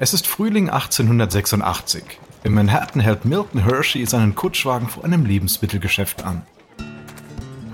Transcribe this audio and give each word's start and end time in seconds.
Es 0.00 0.12
ist 0.12 0.26
Frühling 0.26 0.70
1886. 0.70 2.02
In 2.42 2.52
Manhattan 2.52 3.00
hält 3.00 3.24
Milton 3.24 3.62
Hershey 3.62 4.04
seinen 4.06 4.34
Kutschwagen 4.34 4.88
vor 4.88 5.04
einem 5.04 5.24
Lebensmittelgeschäft 5.24 6.24
an. 6.24 6.42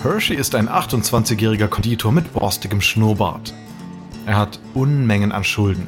Hershey 0.02 0.36
ist 0.36 0.54
ein 0.54 0.68
28-jähriger 0.68 1.68
Konditor 1.68 2.12
mit 2.12 2.34
borstigem 2.34 2.82
Schnurrbart. 2.82 3.54
Er 4.26 4.36
hat 4.36 4.60
Unmengen 4.74 5.32
an 5.32 5.44
Schulden. 5.44 5.86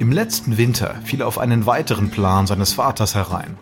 Im 0.00 0.10
letzten 0.10 0.58
Winter 0.58 0.96
fiel 1.04 1.20
er 1.20 1.28
auf 1.28 1.38
einen 1.38 1.64
weiteren 1.64 2.10
Plan 2.10 2.48
seines 2.48 2.72
Vaters 2.72 3.14
herein. 3.14 3.56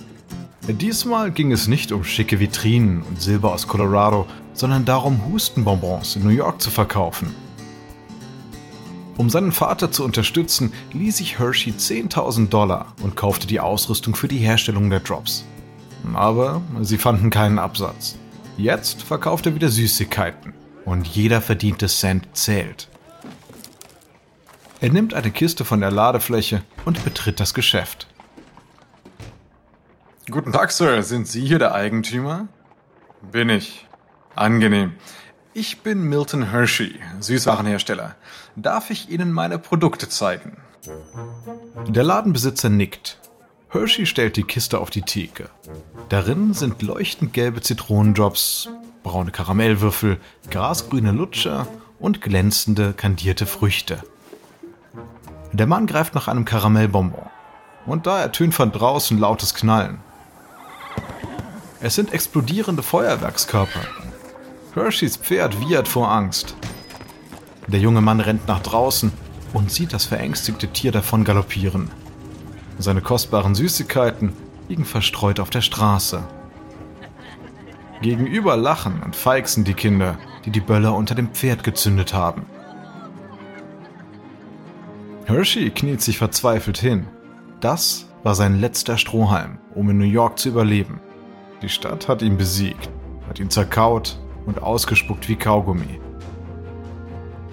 Diesmal 0.69 1.31
ging 1.31 1.53
es 1.53 1.69
nicht 1.69 1.93
um 1.93 2.03
schicke 2.03 2.41
Vitrinen 2.41 3.03
und 3.03 3.21
Silber 3.21 3.53
aus 3.53 3.69
Colorado, 3.69 4.27
sondern 4.55 4.87
darum, 4.87 5.21
Hustenbonbons 5.27 6.17
in 6.17 6.23
New 6.23 6.31
York 6.31 6.63
zu 6.63 6.71
verkaufen. 6.71 7.35
Um 9.17 9.29
seinen 9.29 9.53
Vater 9.53 9.93
zu 9.93 10.05
unterstützen, 10.05 10.73
ließ 10.93 11.19
sich 11.19 11.39
Hershey 11.39 11.73
10.000 11.73 12.49
Dollar 12.49 12.95
und 13.03 13.17
kaufte 13.17 13.47
die 13.47 13.61
Ausrüstung 13.61 14.15
für 14.15 14.29
die 14.29 14.39
Herstellung 14.39 14.91
der 14.91 15.01
Drops. 15.01 15.45
Aber 16.15 16.63
sie 16.81 16.99
fanden 16.99 17.31
keinen 17.31 17.59
Absatz. 17.59 18.17
Jetzt 18.57 19.03
verkauft 19.03 19.47
er 19.47 19.55
wieder 19.55 19.69
Süßigkeiten 19.69 20.55
und 20.85 21.07
jeder 21.07 21.41
verdiente 21.41 21.87
Cent 21.89 22.29
zählt. 22.33 22.89
Er 24.81 24.91
nimmt 24.91 25.13
eine 25.13 25.31
Kiste 25.31 25.65
von 25.65 25.81
der 25.81 25.91
Ladefläche 25.91 26.63
und 26.87 27.05
betritt 27.05 27.39
das 27.39 27.53
Geschäft. 27.53 28.07
Guten 30.31 30.53
Tag, 30.53 30.71
Sir. 30.73 31.03
Sind 31.03 31.27
Sie 31.27 31.47
hier 31.47 31.59
der 31.59 31.75
Eigentümer? 31.75 32.49
Bin 33.31 33.51
ich. 33.51 33.87
Angenehm. 34.37 34.93
Ich 35.53 35.81
bin 35.81 36.03
Milton 36.03 36.51
Hershey, 36.51 37.01
Süßwarenhersteller. 37.19 38.15
Darf 38.55 38.91
ich 38.91 39.11
Ihnen 39.11 39.33
meine 39.33 39.59
Produkte 39.59 40.09
zeigen? 40.09 40.57
Der 41.89 42.05
Ladenbesitzer 42.05 42.69
nickt. 42.69 43.19
Hershey 43.71 44.07
stellt 44.07 44.37
die 44.37 44.45
Kiste 44.45 44.79
auf 44.79 44.91
die 44.91 45.03
Theke. 45.03 45.51
Darin 46.09 46.55
sind 46.55 46.83
leuchtend 46.83 47.33
gelbe 47.33 47.63
Zitronendrops, 47.63 48.69
braune 49.03 49.33
Karamellwürfel, 49.33 50.19
grasgrüne 50.51 51.11
Lutscher 51.11 51.67
und 51.99 52.21
glänzende 52.21 52.93
kandierte 52.93 53.47
Früchte. 53.47 54.05
Der 55.53 55.67
Mann 55.67 55.89
greift 55.89 56.15
nach 56.15 56.29
einem 56.29 56.45
Karamellbonbon. 56.45 57.29
Und 57.87 58.07
da 58.07 58.21
ertönt 58.21 58.55
von 58.55 58.71
draußen 58.71 59.19
lautes 59.19 59.55
Knallen. 59.55 59.99
Es 61.81 61.97
sind 61.97 62.13
explodierende 62.13 62.85
Feuerwerkskörper, 62.85 63.81
Hersheys 64.75 65.17
Pferd 65.17 65.61
wiehert 65.61 65.89
vor 65.89 66.13
Angst. 66.13 66.55
Der 67.67 67.81
junge 67.81 68.01
Mann 68.01 68.21
rennt 68.21 68.47
nach 68.47 68.61
draußen 68.61 69.11
und 69.53 69.73
sieht 69.73 69.93
das 69.93 70.05
verängstigte 70.05 70.69
Tier 70.69 70.93
davon 70.93 71.25
galoppieren. 71.25 71.91
Seine 72.79 73.01
kostbaren 73.01 73.57
Süßigkeiten 73.57 74.33
liegen 74.69 74.85
verstreut 74.85 75.41
auf 75.41 75.51
der 75.51 75.61
Straße. 75.61 76.23
Gegenüber 78.01 78.57
lachen 78.57 79.03
und 79.03 79.17
feixen 79.17 79.65
die 79.65 79.75
Kinder, 79.75 80.19
die 80.45 80.51
die 80.51 80.61
Böller 80.61 80.95
unter 80.95 81.17
dem 81.17 81.31
Pferd 81.31 81.65
gezündet 81.65 82.15
haben. 82.15 82.47
Hershey 85.27 85.71
kniet 85.71 86.01
sich 86.01 86.17
verzweifelt 86.17 86.79
hin. 86.79 87.09
Das 87.61 88.07
war 88.23 88.37
sein 88.37 88.61
letzter 88.61 88.99
Strohhalm, 88.99 89.59
um 89.75 89.91
in 89.91 89.99
New 89.99 90.05
York 90.05 90.39
zu 90.39 90.49
überleben. 90.49 91.01
Die 91.61 91.69
Stadt 91.69 92.09
hat 92.09 92.23
ihn 92.23 92.37
besiegt, 92.37 92.89
hat 93.29 93.41
ihn 93.41 93.51
zerkaut 93.51 94.19
und 94.51 94.63
ausgespuckt 94.63 95.29
wie 95.29 95.37
Kaugummi. 95.37 96.01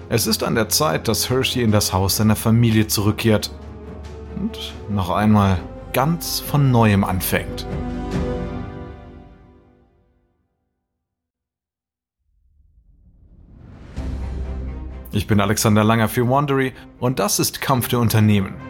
Es 0.08 0.26
ist 0.26 0.42
an 0.42 0.56
der 0.56 0.68
Zeit, 0.68 1.06
dass 1.06 1.30
Hershey 1.30 1.62
in 1.62 1.70
das 1.70 1.92
Haus 1.92 2.16
seiner 2.16 2.34
Familie 2.34 2.88
zurückkehrt 2.88 3.52
und 4.36 4.58
noch 4.88 5.10
einmal 5.10 5.60
ganz 5.92 6.40
von 6.40 6.72
neuem 6.72 7.04
anfängt. 7.04 7.66
Ich 15.12 15.26
bin 15.26 15.40
Alexander 15.40 15.84
Langer 15.84 16.08
für 16.08 16.28
Wandery 16.28 16.72
und 16.98 17.18
das 17.18 17.38
ist 17.38 17.60
Kampf 17.60 17.88
der 17.88 18.00
Unternehmen. 18.00 18.67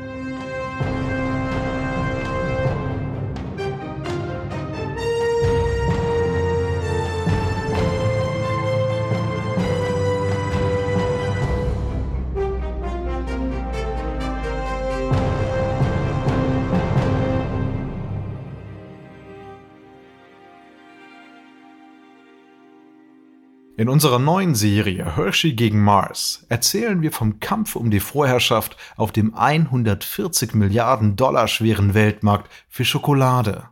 In 23.78 23.89
unserer 23.89 24.19
neuen 24.19 24.56
Serie 24.56 25.15
Hershey 25.15 25.53
gegen 25.53 25.81
Mars 25.81 26.44
erzählen 26.49 27.00
wir 27.00 27.12
vom 27.12 27.39
Kampf 27.39 27.77
um 27.77 27.93
die 27.93 28.00
Vorherrschaft 28.00 28.77
auf 28.97 29.12
dem 29.12 29.37
140 29.37 30.53
Milliarden 30.55 31.15
Dollar 31.15 31.47
schweren 31.47 31.94
Weltmarkt 31.94 32.50
für 32.69 32.84
Schokolade. 32.84 33.69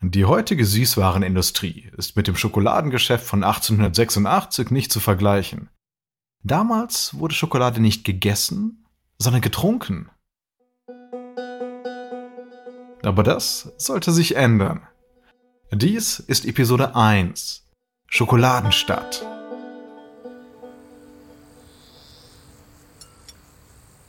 Die 0.00 0.24
heutige 0.24 0.64
Süßwarenindustrie 0.64 1.90
ist 1.98 2.16
mit 2.16 2.26
dem 2.26 2.36
Schokoladengeschäft 2.36 3.26
von 3.26 3.44
1886 3.44 4.70
nicht 4.70 4.90
zu 4.90 4.98
vergleichen. 4.98 5.68
Damals 6.42 7.18
wurde 7.18 7.34
Schokolade 7.34 7.82
nicht 7.82 8.02
gegessen, 8.02 8.86
sondern 9.18 9.42
getrunken. 9.42 10.08
Aber 13.02 13.22
das 13.22 13.74
sollte 13.76 14.10
sich 14.12 14.36
ändern. 14.36 14.88
Dies 15.70 16.18
ist 16.18 16.46
Episode 16.46 16.96
1 16.96 17.62
Schokoladenstadt. 18.06 19.22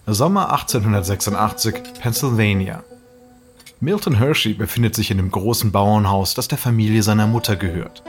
Sommer 0.07 0.53
1886, 0.53 1.75
Pennsylvania. 1.99 2.85
Milton 3.81 4.15
Hershey 4.15 4.53
befindet 4.53 4.95
sich 4.95 5.11
in 5.11 5.17
dem 5.17 5.31
großen 5.31 5.73
Bauernhaus, 5.73 6.33
das 6.33 6.47
der 6.47 6.57
Familie 6.57 7.03
seiner 7.03 7.27
Mutter 7.27 7.57
gehört. 7.57 8.03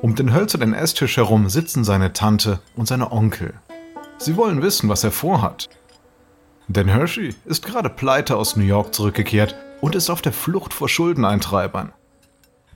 Um 0.00 0.14
den 0.14 0.32
hölzernen 0.32 0.72
Esstisch 0.72 1.18
herum 1.18 1.50
sitzen 1.50 1.84
seine 1.84 2.14
Tante 2.14 2.60
und 2.74 2.88
seine 2.88 3.12
Onkel. 3.12 3.52
Sie 4.16 4.38
wollen 4.38 4.62
wissen, 4.62 4.88
was 4.88 5.04
er 5.04 5.12
vorhat. 5.12 5.68
Denn 6.68 6.88
Hershey 6.88 7.34
ist 7.44 7.66
gerade 7.66 7.90
pleite 7.90 8.34
aus 8.38 8.56
New 8.56 8.64
York 8.64 8.94
zurückgekehrt 8.94 9.54
und 9.82 9.94
ist 9.94 10.08
auf 10.08 10.22
der 10.22 10.32
Flucht 10.32 10.72
vor 10.72 10.88
Schuldeneintreibern. 10.88 11.92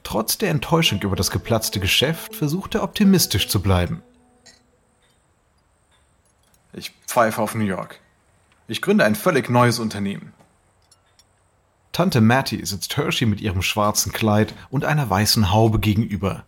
Trotz 0.02 0.38
der 0.38 0.50
Enttäuschung 0.50 1.00
über 1.02 1.16
das 1.16 1.30
geplatzte 1.30 1.80
Geschäft 1.80 2.34
versucht 2.34 2.74
er 2.74 2.82
optimistisch 2.82 3.48
zu 3.48 3.60
bleiben. 3.60 4.02
Ich 6.72 6.92
pfeife 7.06 7.42
auf 7.42 7.54
New 7.54 7.64
York. 7.64 8.00
Ich 8.68 8.80
gründe 8.82 9.04
ein 9.04 9.16
völlig 9.16 9.50
neues 9.50 9.78
Unternehmen. 9.78 10.32
Tante 11.92 12.20
Mattie 12.20 12.64
sitzt 12.64 12.96
Hershey 12.96 13.26
mit 13.26 13.40
ihrem 13.40 13.62
schwarzen 13.62 14.12
Kleid 14.12 14.54
und 14.70 14.84
einer 14.84 15.10
weißen 15.10 15.52
Haube 15.52 15.80
gegenüber. 15.80 16.44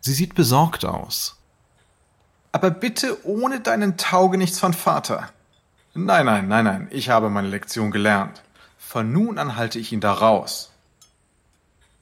Sie 0.00 0.12
sieht 0.12 0.34
besorgt 0.34 0.84
aus. 0.84 1.36
Aber 2.50 2.70
bitte 2.70 3.24
ohne 3.24 3.60
deinen 3.60 3.96
Taugenichts 3.96 4.58
von 4.58 4.74
Vater. 4.74 5.30
Nein, 5.94 6.26
nein, 6.26 6.48
nein, 6.48 6.64
nein, 6.64 6.88
ich 6.90 7.08
habe 7.08 7.30
meine 7.30 7.48
Lektion 7.48 7.90
gelernt. 7.90 8.42
Von 8.78 9.12
nun 9.12 9.38
an 9.38 9.56
halte 9.56 9.78
ich 9.78 9.92
ihn 9.92 10.00
da 10.00 10.12
raus. 10.12 10.72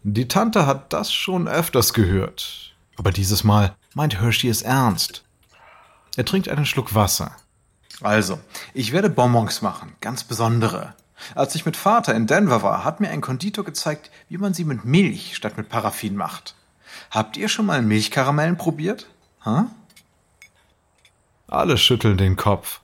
Die 0.09 0.29
Tante 0.29 0.67
hat 0.67 0.93
das 0.93 1.13
schon 1.13 1.49
öfters 1.49 1.93
gehört. 1.93 2.77
Aber 2.97 3.11
dieses 3.11 3.43
Mal 3.43 3.75
meint 3.93 4.21
Hershey 4.21 4.49
es 4.49 4.63
ernst. 4.63 5.25
Er 6.17 6.25
trinkt 6.25 6.49
einen 6.49 6.65
Schluck 6.65 6.95
Wasser. 6.95 7.35
Also, 8.03 8.39
ich 8.73 8.93
werde 8.93 9.11
Bonbons 9.11 9.63
machen, 9.63 9.97
ganz 10.01 10.23
besondere. 10.23 10.95
Als 11.35 11.57
ich 11.57 11.67
mit 11.67 11.77
Vater 11.77 12.15
in 12.15 12.29
Denver 12.29 12.63
war, 12.63 12.85
hat 12.85 13.01
mir 13.01 13.11
ein 13.11 13.21
Konditor 13.21 13.65
gezeigt, 13.65 14.13
wie 14.29 14.39
man 14.39 14.55
sie 14.55 14.63
mit 14.63 14.85
Milch 14.85 15.35
statt 15.35 15.57
mit 15.57 15.69
Paraffin 15.69 16.15
macht. 16.15 16.55
Habt 17.11 17.37
ihr 17.37 17.49
schon 17.49 17.67
mal 17.67 17.83
Milchkaramellen 17.83 18.57
probiert? 18.57 19.09
Huh? 19.45 19.65
Alle 21.49 21.79
schütteln 21.79 22.17
den 22.17 22.37
Kopf. 22.37 22.81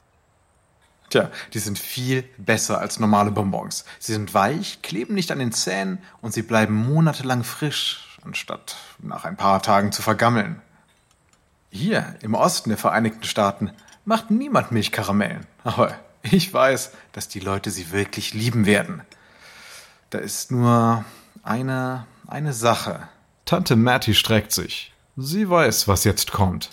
Tja, 1.12 1.30
die 1.52 1.58
sind 1.58 1.78
viel 1.78 2.24
besser 2.38 2.78
als 2.80 2.98
normale 2.98 3.30
Bonbons. 3.30 3.84
Sie 3.98 4.14
sind 4.14 4.32
weich, 4.32 4.80
kleben 4.80 5.14
nicht 5.14 5.30
an 5.30 5.40
den 5.40 5.52
Zähnen 5.52 5.98
und 6.22 6.32
sie 6.32 6.40
bleiben 6.40 6.74
monatelang 6.74 7.44
frisch, 7.44 8.18
anstatt 8.24 8.76
nach 8.98 9.26
ein 9.26 9.36
paar 9.36 9.60
Tagen 9.60 9.92
zu 9.92 10.00
vergammeln. 10.00 10.62
Hier 11.68 12.16
im 12.22 12.32
Osten 12.32 12.70
der 12.70 12.78
Vereinigten 12.78 13.24
Staaten 13.24 13.72
macht 14.06 14.30
niemand 14.30 14.72
Milchkaramellen. 14.72 15.46
Aber 15.64 15.94
ich 16.22 16.50
weiß, 16.50 16.92
dass 17.12 17.28
die 17.28 17.40
Leute 17.40 17.70
sie 17.70 17.92
wirklich 17.92 18.32
lieben 18.32 18.64
werden. 18.64 19.02
Da 20.08 20.16
ist 20.16 20.50
nur 20.50 21.04
eine, 21.42 22.06
eine 22.26 22.54
Sache. 22.54 23.06
Tante 23.44 23.76
Mattie 23.76 24.14
streckt 24.14 24.52
sich. 24.52 24.94
Sie 25.18 25.50
weiß, 25.50 25.88
was 25.88 26.04
jetzt 26.04 26.32
kommt. 26.32 26.70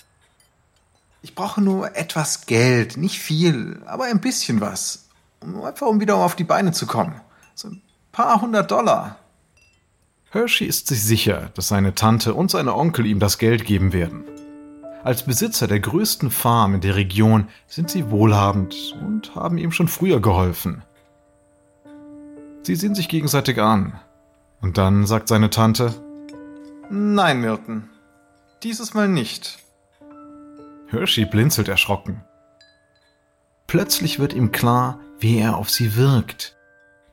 Ich 1.22 1.36
brauche 1.36 1.62
nur 1.62 1.96
etwas 1.96 2.46
Geld, 2.46 2.98
nicht 2.98 3.20
viel, 3.20 3.82
aber 3.86 4.06
ein 4.06 4.22
bisschen 4.22 4.62
was. 4.62 5.10
Einfach 5.42 5.88
um 5.88 6.00
wieder 6.00 6.16
auf 6.16 6.36
die 6.36 6.44
Beine 6.44 6.72
zu 6.72 6.86
kommen. 6.86 7.20
So 7.56 7.70
ein 7.70 7.82
paar 8.12 8.42
hundert 8.42 8.72
Dollar. 8.72 9.18
Hershey 10.32 10.68
ist 10.68 10.88
sich 10.88 11.04
sicher, 11.04 11.50
dass 11.56 11.70
seine 11.70 11.96
Tante 11.96 12.34
und 12.34 12.52
seine 12.52 12.76
Onkel 12.76 13.06
ihm 13.06 13.20
das 13.20 13.38
Geld 13.38 13.66
geben 13.66 13.94
werden. 13.94 14.24
Als 15.04 15.24
Besitzer 15.24 15.68
der 15.68 15.80
größten 15.80 16.30
Farm 16.30 16.76
in 16.76 16.82
der 16.82 16.96
Region 16.96 17.48
sind 17.68 17.90
sie 17.90 18.12
wohlhabend 18.12 18.76
und 19.02 19.34
haben 19.34 19.58
ihm 19.58 19.72
schon 19.72 19.88
früher 19.88 20.22
geholfen. 20.22 20.84
Sie 22.64 22.76
sehen 22.76 22.96
sich 22.96 23.08
gegenseitig 23.08 23.60
an. 23.60 24.00
Und 24.62 24.78
dann 24.78 25.08
sagt 25.08 25.30
seine 25.30 25.50
Tante, 25.50 25.94
Nein, 26.90 27.40
Milton. 27.40 27.90
Dieses 28.62 28.94
Mal 28.94 29.08
nicht. 29.08 29.60
Hershey 30.92 31.26
blinzelt 31.26 31.68
erschrocken. 31.68 32.24
Plötzlich 33.68 34.20
wird 34.20 34.34
ihm 34.34 34.52
klar, 34.52 35.00
wie 35.20 35.38
er 35.38 35.58
auf 35.58 35.70
sie 35.70 35.96
wirkt. 35.96 36.58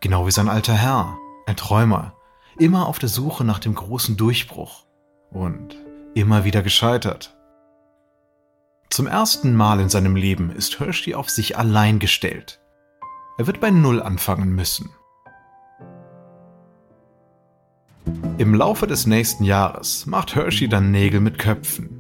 Genau 0.01 0.27
wie 0.27 0.31
sein 0.31 0.49
alter 0.49 0.75
Herr, 0.75 1.17
ein 1.47 1.57
Träumer, 1.57 2.15
immer 2.59 2.87
auf 2.87 2.99
der 2.99 3.09
Suche 3.09 3.45
nach 3.45 3.59
dem 3.59 3.75
großen 3.75 4.17
Durchbruch 4.17 4.87
und 5.31 5.77
immer 6.15 6.45
wieder 6.45 6.63
gescheitert. 6.63 7.37
Zum 8.89 9.07
ersten 9.07 9.55
Mal 9.55 9.81
in 9.81 9.89
seinem 9.89 10.17
Leben 10.17 10.51
ist 10.51 10.81
Hershey 10.81 11.15
auf 11.15 11.29
sich 11.29 11.59
allein 11.59 11.99
gestellt. 11.99 12.61
Er 13.37 13.47
wird 13.47 13.61
bei 13.61 13.71
Null 13.71 14.01
anfangen 14.01 14.55
müssen. 14.55 14.89
Im 18.39 18.55
Laufe 18.55 18.87
des 18.87 19.07
nächsten 19.07 19.45
Jahres 19.45 20.07
macht 20.07 20.35
Hershey 20.35 20.69
dann 20.69 20.91
Nägel 20.91 21.21
mit 21.21 21.39
Köpfen. 21.39 21.96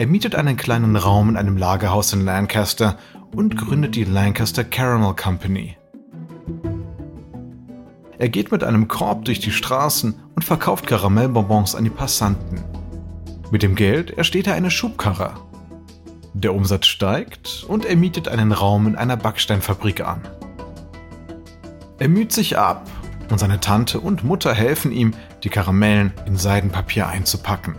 Er 0.00 0.06
mietet 0.06 0.34
einen 0.34 0.56
kleinen 0.56 0.96
Raum 0.96 1.28
in 1.28 1.36
einem 1.36 1.58
Lagerhaus 1.58 2.14
in 2.14 2.24
Lancaster 2.24 2.96
und 3.36 3.58
gründet 3.58 3.96
die 3.96 4.04
Lancaster 4.04 4.64
Caramel 4.64 5.14
Company. 5.14 5.76
Er 8.16 8.30
geht 8.30 8.50
mit 8.50 8.64
einem 8.64 8.88
Korb 8.88 9.26
durch 9.26 9.40
die 9.40 9.50
Straßen 9.50 10.14
und 10.34 10.42
verkauft 10.42 10.86
Karamellbonbons 10.86 11.74
an 11.74 11.84
die 11.84 11.90
Passanten. 11.90 12.64
Mit 13.50 13.62
dem 13.62 13.74
Geld 13.74 14.12
ersteht 14.12 14.46
er 14.46 14.54
eine 14.54 14.70
Schubkarre. 14.70 15.34
Der 16.32 16.54
Umsatz 16.54 16.86
steigt 16.86 17.66
und 17.68 17.84
er 17.84 17.96
mietet 17.96 18.26
einen 18.26 18.52
Raum 18.52 18.86
in 18.86 18.96
einer 18.96 19.18
Backsteinfabrik 19.18 20.00
an. 20.00 20.22
Er 21.98 22.08
müht 22.08 22.32
sich 22.32 22.56
ab 22.56 22.90
und 23.28 23.38
seine 23.38 23.60
Tante 23.60 24.00
und 24.00 24.24
Mutter 24.24 24.54
helfen 24.54 24.92
ihm, 24.92 25.12
die 25.44 25.50
Karamellen 25.50 26.14
in 26.24 26.38
Seidenpapier 26.38 27.06
einzupacken. 27.06 27.74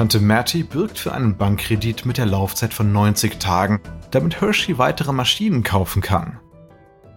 Tante 0.00 0.18
Matty 0.18 0.62
bürgt 0.62 0.98
für 0.98 1.12
einen 1.12 1.36
Bankkredit 1.36 2.06
mit 2.06 2.16
der 2.16 2.24
Laufzeit 2.24 2.72
von 2.72 2.90
90 2.90 3.38
Tagen, 3.38 3.82
damit 4.10 4.40
Hershey 4.40 4.78
weitere 4.78 5.12
Maschinen 5.12 5.62
kaufen 5.62 6.00
kann. 6.00 6.40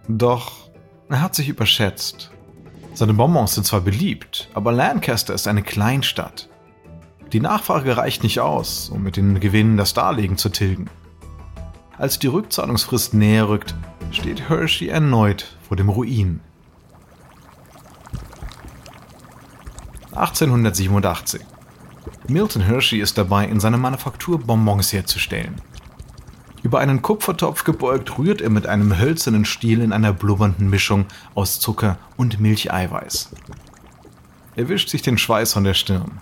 Doch 0.09 0.69
er 1.07 1.21
hat 1.21 1.33
sich 1.33 1.47
überschätzt. 1.47 2.31
Seine 2.93 3.13
Bonbons 3.13 3.55
sind 3.55 3.65
zwar 3.65 3.79
beliebt, 3.79 4.49
aber 4.53 4.73
Lancaster 4.73 5.33
ist 5.33 5.47
eine 5.47 5.63
Kleinstadt. 5.63 6.49
Die 7.31 7.39
Nachfrage 7.39 7.95
reicht 7.95 8.21
nicht 8.21 8.41
aus, 8.41 8.89
um 8.89 9.01
mit 9.01 9.15
den 9.15 9.39
Gewinnen 9.39 9.77
das 9.77 9.93
Darlegen 9.93 10.37
zu 10.37 10.49
tilgen. 10.49 10.89
Als 11.97 12.19
die 12.19 12.27
Rückzahlungsfrist 12.27 13.13
näher 13.13 13.47
rückt, 13.47 13.75
steht 14.11 14.49
Hershey 14.49 14.89
erneut 14.89 15.55
vor 15.65 15.77
dem 15.77 15.87
Ruin. 15.87 16.41
1887. 20.11 21.45
Milton 22.27 22.61
Hershey 22.61 22.99
ist 22.99 23.17
dabei, 23.17 23.45
in 23.45 23.59
seiner 23.59 23.77
Manufaktur 23.77 24.39
Bonbons 24.39 24.93
herzustellen. 24.93 25.61
Über 26.63 26.79
einen 26.79 27.01
Kupfertopf 27.01 27.65
gebeugt 27.65 28.17
rührt 28.17 28.41
er 28.41 28.49
mit 28.49 28.67
einem 28.67 28.97
hölzernen 28.97 29.43
Stiel 29.43 29.81
in 29.81 29.91
einer 29.91 30.13
blubbernden 30.13 30.69
Mischung 30.69 31.05
aus 31.35 31.59
Zucker 31.59 31.97
und 32.15 32.39
Milcheiweiß. 32.39 33.31
Er 34.55 34.69
wischt 34.69 34.89
sich 34.89 35.01
den 35.01 35.17
Schweiß 35.17 35.53
von 35.53 35.65
der 35.65 35.73
Stirn. 35.73 36.21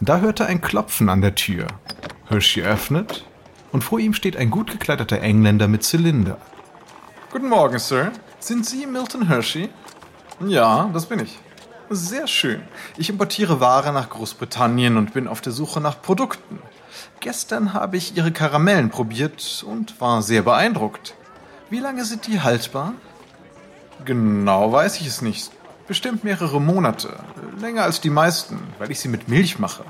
Da 0.00 0.18
hört 0.18 0.40
er 0.40 0.46
ein 0.46 0.60
Klopfen 0.60 1.08
an 1.08 1.20
der 1.20 1.34
Tür. 1.34 1.66
Hershey 2.28 2.62
öffnet 2.62 3.24
und 3.72 3.82
vor 3.82 3.98
ihm 3.98 4.14
steht 4.14 4.36
ein 4.36 4.50
gut 4.50 4.70
gekleideter 4.70 5.20
Engländer 5.20 5.66
mit 5.66 5.82
Zylinder. 5.82 6.38
Guten 7.32 7.48
Morgen, 7.48 7.78
Sir. 7.78 8.12
Sind 8.38 8.66
Sie 8.66 8.86
Milton 8.86 9.26
Hershey? 9.26 9.68
Ja, 10.46 10.88
das 10.92 11.06
bin 11.06 11.18
ich. 11.18 11.38
Sehr 11.90 12.26
schön. 12.26 12.62
Ich 12.98 13.08
importiere 13.08 13.60
Ware 13.60 13.94
nach 13.94 14.10
Großbritannien 14.10 14.98
und 14.98 15.14
bin 15.14 15.26
auf 15.26 15.40
der 15.40 15.52
Suche 15.52 15.80
nach 15.80 16.02
Produkten. 16.02 16.60
Gestern 17.20 17.72
habe 17.72 17.96
ich 17.96 18.14
Ihre 18.14 18.30
Karamellen 18.30 18.90
probiert 18.90 19.64
und 19.66 19.98
war 19.98 20.20
sehr 20.20 20.42
beeindruckt. 20.42 21.14
Wie 21.70 21.78
lange 21.78 22.04
sind 22.04 22.26
die 22.26 22.40
haltbar? 22.42 22.92
Genau 24.04 24.70
weiß 24.70 25.00
ich 25.00 25.06
es 25.06 25.22
nicht. 25.22 25.50
Bestimmt 25.86 26.24
mehrere 26.24 26.60
Monate. 26.60 27.16
Länger 27.58 27.84
als 27.84 28.02
die 28.02 28.10
meisten, 28.10 28.60
weil 28.78 28.90
ich 28.90 29.00
sie 29.00 29.08
mit 29.08 29.28
Milch 29.28 29.58
mache. 29.58 29.84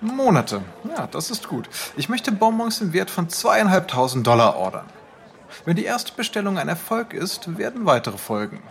Monate. 0.00 0.62
Ja, 0.88 1.08
das 1.08 1.30
ist 1.30 1.48
gut. 1.48 1.68
Ich 1.96 2.08
möchte 2.08 2.30
Bonbons 2.30 2.80
im 2.80 2.92
Wert 2.92 3.10
von 3.10 3.28
zweieinhalbtausend 3.28 4.24
Dollar 4.24 4.56
ordern. 4.56 4.86
Wenn 5.64 5.74
die 5.74 5.84
erste 5.84 6.12
Bestellung 6.12 6.56
ein 6.56 6.68
Erfolg 6.68 7.14
ist, 7.14 7.58
werden 7.58 7.84
weitere 7.84 8.18
folgen. 8.18 8.62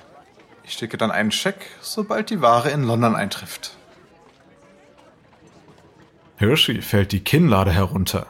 Ich 0.64 0.74
schicke 0.74 0.98
dann 0.98 1.12
einen 1.12 1.32
Scheck, 1.32 1.68
sobald 1.82 2.30
die 2.30 2.42
Ware 2.42 2.70
in 2.70 2.84
London 2.84 3.16
eintrifft. 3.16 3.78
Hershey 6.38 6.82
fällt 6.82 7.12
die 7.12 7.20
Kinnlade 7.20 7.72
herunter. 7.72 8.28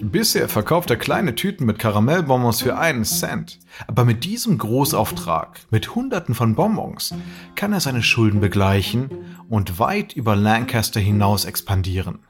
Bisher 0.00 0.48
verkauft 0.48 0.90
er 0.90 0.96
kleine 0.96 1.34
Tüten 1.34 1.64
mit 1.64 1.78
Karamellbonbons 1.78 2.62
für 2.62 2.76
einen 2.76 3.04
Cent. 3.04 3.58
Aber 3.86 4.04
mit 4.04 4.24
diesem 4.24 4.58
Großauftrag, 4.58 5.60
mit 5.70 5.94
Hunderten 5.94 6.34
von 6.34 6.54
Bonbons, 6.54 7.14
kann 7.54 7.72
er 7.72 7.80
seine 7.80 8.02
Schulden 8.02 8.40
begleichen 8.40 9.10
und 9.48 9.78
weit 9.78 10.12
über 10.12 10.36
Lancaster 10.36 11.00
hinaus 11.00 11.46
expandieren. 11.46 12.20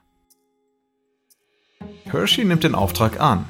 Hershey 2.05 2.45
nimmt 2.45 2.65
den 2.65 2.75
Auftrag 2.75 3.21
an. 3.21 3.45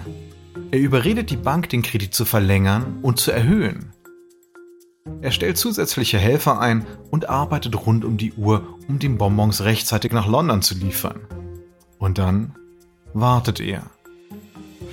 Er 0.71 0.81
überredet 0.81 1.31
die 1.31 1.37
Bank, 1.37 1.69
den 1.69 1.83
Kredit 1.83 2.15
zu 2.15 2.25
verlängern 2.25 2.99
und 3.03 3.21
zu 3.21 3.31
erhöhen. 3.31 3.93
Er 5.21 5.31
stellt 5.33 5.59
zusätzliche 5.59 6.19
Helfer 6.19 6.61
ein 6.61 6.87
und 7.11 7.29
arbeitet 7.29 7.87
rund 7.87 8.05
um 8.05 8.17
die 8.17 8.33
Uhr, 8.35 8.79
um 8.89 8.99
die 8.99 9.09
Bonbons 9.09 9.63
rechtzeitig 9.63 10.13
nach 10.13 10.27
London 10.27 10.63
zu 10.63 10.75
liefern. 10.75 11.21
Und 11.99 12.19
dann 12.19 12.55
wartet 13.15 13.61
er. 13.61 13.83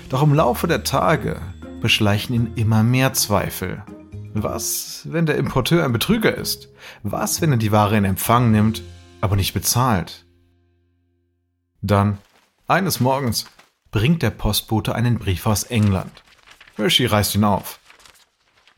Doch 0.09 0.23
im 0.23 0.33
Laufe 0.33 0.67
der 0.67 0.83
Tage 0.83 1.39
beschleichen 1.81 2.33
ihn 2.33 2.51
immer 2.55 2.83
mehr 2.83 3.13
Zweifel. 3.13 3.83
Was, 4.33 5.01
wenn 5.05 5.25
der 5.25 5.37
Importeur 5.37 5.85
ein 5.85 5.93
Betrüger 5.93 6.35
ist? 6.35 6.69
Was, 7.03 7.41
wenn 7.41 7.51
er 7.51 7.57
die 7.57 7.71
Ware 7.71 7.95
in 7.95 8.05
Empfang 8.05 8.51
nimmt, 8.51 8.81
aber 9.21 9.35
nicht 9.35 9.53
bezahlt? 9.53 10.25
Dann, 11.81 12.17
eines 12.67 12.99
Morgens, 12.99 13.45
bringt 13.91 14.23
der 14.23 14.31
Postbote 14.31 14.95
einen 14.95 15.19
Brief 15.19 15.45
aus 15.45 15.63
England. 15.63 16.23
Hershey 16.75 17.05
reißt 17.05 17.35
ihn 17.35 17.43
auf. 17.43 17.79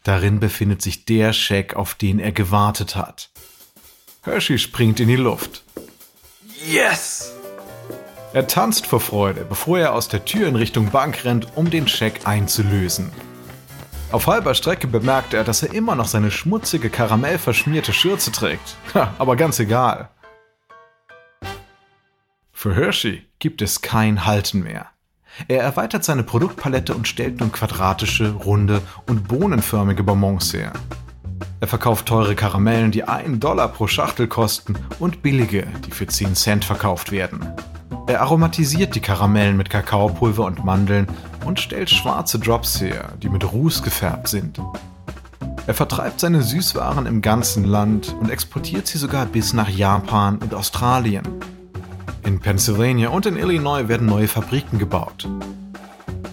Darin 0.08 0.40
befindet 0.40 0.82
sich 0.82 1.04
der 1.04 1.34
Scheck, 1.34 1.76
auf 1.76 1.94
den 1.94 2.20
er 2.20 2.32
gewartet 2.32 2.96
hat. 2.96 3.30
Hershey 4.24 4.58
springt 4.58 5.02
in 5.02 5.10
die 5.10 5.18
Luft. 5.18 5.66
Yes! 6.66 7.34
Er 8.32 8.48
tanzt 8.48 8.88
vor 8.88 9.02
Freude, 9.02 9.44
bevor 9.44 9.80
er 9.80 9.94
aus 9.94 10.08
der 10.08 10.24
Tür 10.24 10.48
in 10.48 10.56
Richtung 10.56 10.92
Bank 10.92 11.26
rennt, 11.26 11.58
um 11.58 11.70
den 11.70 11.90
Scheck 11.90 12.22
einzulösen. 12.24 13.12
Auf 14.10 14.28
halber 14.28 14.56
Strecke 14.56 14.88
bemerkt 14.88 15.34
er, 15.34 15.44
dass 15.44 15.62
er 15.62 15.74
immer 15.74 15.96
noch 15.96 16.08
seine 16.08 16.32
schmutzige, 16.32 16.90
karamellverschmierte 16.90 17.92
Schürze 17.92 18.32
trägt. 18.32 18.78
Ha, 18.94 19.14
aber 19.18 19.36
ganz 19.36 19.60
egal. 19.60 20.08
Für 22.54 22.74
Hershey 22.74 23.26
gibt 23.40 23.62
es 23.62 23.82
kein 23.82 24.24
Halten 24.24 24.64
mehr. 24.64 24.90
Er 25.48 25.62
erweitert 25.62 26.04
seine 26.04 26.24
Produktpalette 26.24 26.94
und 26.94 27.08
stellt 27.08 27.40
nun 27.40 27.52
quadratische, 27.52 28.32
runde 28.32 28.82
und 29.08 29.28
bohnenförmige 29.28 30.04
Bonbons 30.04 30.54
her. 30.54 30.74
Er 31.60 31.68
verkauft 31.68 32.08
teure 32.08 32.36
Karamellen, 32.36 32.92
die 32.92 33.04
1 33.04 33.40
Dollar 33.40 33.68
pro 33.68 33.88
Schachtel 33.88 34.28
kosten 34.28 34.76
und 35.00 35.22
billige, 35.22 35.68
die 35.86 35.92
für 35.92 36.08
10 36.08 36.36
Cent 36.36 36.66
verkauft 36.66 37.12
werden. 37.12 37.48
Er 38.08 38.22
aromatisiert 38.22 38.96
die 38.96 39.02
Karamellen 39.02 39.58
mit 39.58 39.70
Kakaopulver 39.70 40.46
und 40.46 40.64
Mandeln 40.64 41.08
und 41.46 41.60
stellt 41.60 41.90
schwarze 41.90 42.40
Drops 42.40 42.80
her, 42.80 43.14
die 43.22 43.30
mit 43.30 43.52
Ruß 43.52 43.84
gefärbt 43.84 44.28
sind. 44.28 44.62
Er 45.66 45.74
vertreibt 45.74 46.22
seine 46.22 46.42
Süßwaren 46.42 47.06
im 47.06 47.22
ganzen 47.22 47.66
Land 47.66 48.16
und 48.20 48.30
exportiert 48.30 48.88
sie 48.88 48.98
sogar 48.98 49.26
bis 49.26 49.54
nach 49.54 49.68
Japan 49.68 50.38
und 50.38 50.54
Australien. 50.54 51.24
In 52.24 52.40
Pennsylvania 52.40 53.10
und 53.10 53.26
in 53.26 53.38
Illinois 53.38 53.88
werden 53.88 54.08
neue 54.08 54.28
Fabriken 54.28 54.80
gebaut. 54.80 55.28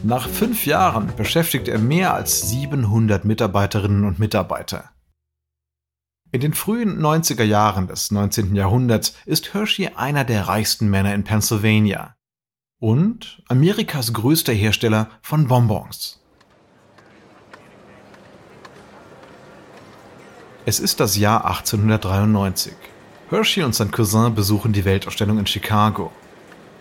Nach 0.03 0.29
fünf 0.29 0.67
Jahren 0.67 1.15
beschäftigt 1.17 1.69
er 1.69 1.79
mehr 1.79 2.13
als 2.13 2.49
700 2.51 3.25
Mitarbeiterinnen 3.25 4.05
und 4.05 4.19
Mitarbeiter. 4.19 4.91
In 6.31 6.41
den 6.41 6.53
frühen 6.53 7.01
90er 7.01 7.45
Jahren 7.45 7.87
des 7.87 8.11
19. 8.11 8.55
Jahrhunderts 8.55 9.15
ist 9.25 9.55
Hershey 9.55 9.91
einer 9.95 10.25
der 10.25 10.49
reichsten 10.49 10.89
Männer 10.89 11.15
in 11.15 11.25
Pennsylvania 11.25 12.17
und 12.81 13.43
Amerikas 13.49 14.13
größter 14.13 14.53
Hersteller 14.53 15.09
von 15.23 15.47
Bonbons. 15.47 16.21
Es 20.67 20.81
ist 20.81 21.01
das 21.01 21.17
Jahr 21.17 21.45
1893. 21.47 22.75
Hershey 23.31 23.63
und 23.63 23.75
sein 23.75 23.91
Cousin 23.91 24.35
besuchen 24.35 24.73
die 24.73 24.85
Weltausstellung 24.85 25.39
in 25.39 25.47
Chicago. 25.47 26.13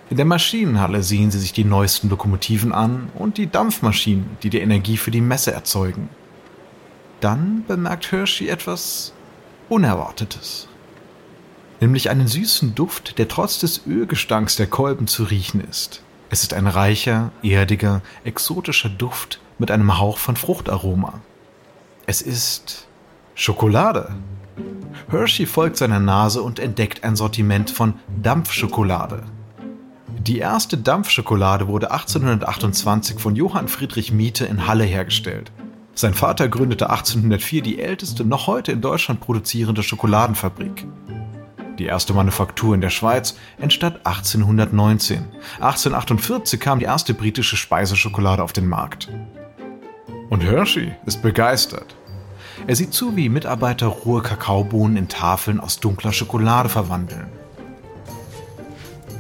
In 0.10 0.18
der 0.18 0.26
Maschinenhalle 0.26 1.02
sehen 1.02 1.32
sie 1.32 1.40
sich 1.40 1.54
die 1.54 1.64
neuesten 1.64 2.10
Lokomotiven 2.10 2.74
an 2.74 3.10
und 3.16 3.38
die 3.38 3.50
Dampfmaschinen, 3.50 4.38
die 4.44 4.50
die 4.50 4.60
Energie 4.60 4.98
für 4.98 5.12
die 5.12 5.22
Messe 5.22 5.54
erzeugen. 5.54 6.10
Dann 7.22 7.64
bemerkt 7.68 8.12
Hershey 8.12 8.50
etwas 8.50 9.14
Unerwartetes. 9.70 10.68
Nämlich 11.80 12.10
einen 12.10 12.28
süßen 12.28 12.76
Duft, 12.76 13.18
der 13.18 13.28
trotz 13.28 13.60
des 13.60 13.88
Ölgestanks 13.88 14.58
der 14.58 14.68
Kolben 14.68 15.08
zu 15.08 15.24
riechen 15.24 15.62
ist. 15.62 16.02
Es 16.30 16.44
ist 16.44 16.54
ein 16.54 16.68
reicher, 16.68 17.32
erdiger, 17.42 18.02
exotischer 18.24 18.90
Duft 18.90 19.40
mit 19.58 19.72
einem 19.72 19.98
Hauch 19.98 20.18
von 20.18 20.36
Fruchtaroma. 20.36 21.22
Es 22.06 22.22
ist 22.22 22.88
Schokolade. 23.36 24.16
Hershey 25.10 25.46
folgt 25.46 25.78
seiner 25.78 26.00
Nase 26.00 26.42
und 26.42 26.60
entdeckt 26.60 27.04
ein 27.04 27.16
Sortiment 27.16 27.70
von 27.70 27.96
Dampfschokolade. 28.22 29.24
Die 30.20 30.38
erste 30.38 30.78
Dampfschokolade 30.78 31.68
wurde 31.68 31.92
1828 31.92 33.20
von 33.20 33.36
Johann 33.36 33.68
Friedrich 33.68 34.12
Miete 34.12 34.46
in 34.46 34.68
Halle 34.68 34.86
hergestellt. 34.86 35.52
Sein 35.96 36.14
Vater 36.14 36.48
gründete 36.48 36.90
1804 36.90 37.62
die 37.62 37.80
älteste 37.80 38.26
noch 38.26 38.48
heute 38.48 38.72
in 38.72 38.82
Deutschland 38.82 39.20
produzierende 39.20 39.84
Schokoladenfabrik. 39.84 40.88
Die 41.78 41.86
erste 41.86 42.14
Manufaktur 42.14 42.74
in 42.74 42.82
der 42.82 42.90
Schweiz 42.90 43.36
entstand 43.60 43.98
1819. 44.06 45.26
1848 45.60 46.60
kam 46.60 46.80
die 46.80 46.86
erste 46.86 47.14
britische 47.14 47.58
Speiseschokolade 47.58 48.44
auf 48.44 48.54
den 48.54 48.68
Markt. 48.68 49.10
Und 50.30 50.42
Hershey 50.42 50.94
ist 51.06 51.22
begeistert. 51.22 51.96
Er 52.68 52.76
sieht 52.76 52.94
zu, 52.94 53.16
wie 53.16 53.30
Mitarbeiter 53.30 53.88
rohe 53.88 54.22
Kakaobohnen 54.22 54.98
in 54.98 55.08
Tafeln 55.08 55.60
aus 55.60 55.80
dunkler 55.80 56.14
Schokolade 56.14 56.70
verwandeln. 56.70 57.28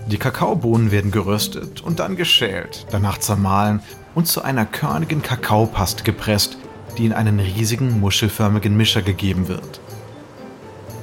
Die 0.08 0.18
Kakaobohnen 0.18 0.92
werden 0.92 1.12
geröstet 1.12 1.82
und 1.82 2.00
dann 2.00 2.16
geschält, 2.16 2.86
danach 2.92 3.18
zermahlen 3.18 3.82
und 4.16 4.28
zu 4.28 4.42
einer 4.42 4.66
körnigen 4.66 5.22
Kakaopaste 5.22 6.04
gepresst, 6.04 6.58
die 6.98 7.06
in 7.06 7.14
einen 7.14 7.40
riesigen 7.40 8.00
muschelförmigen 8.00 8.76
Mischer 8.76 9.02
gegeben 9.02 9.48
wird. 9.48 9.80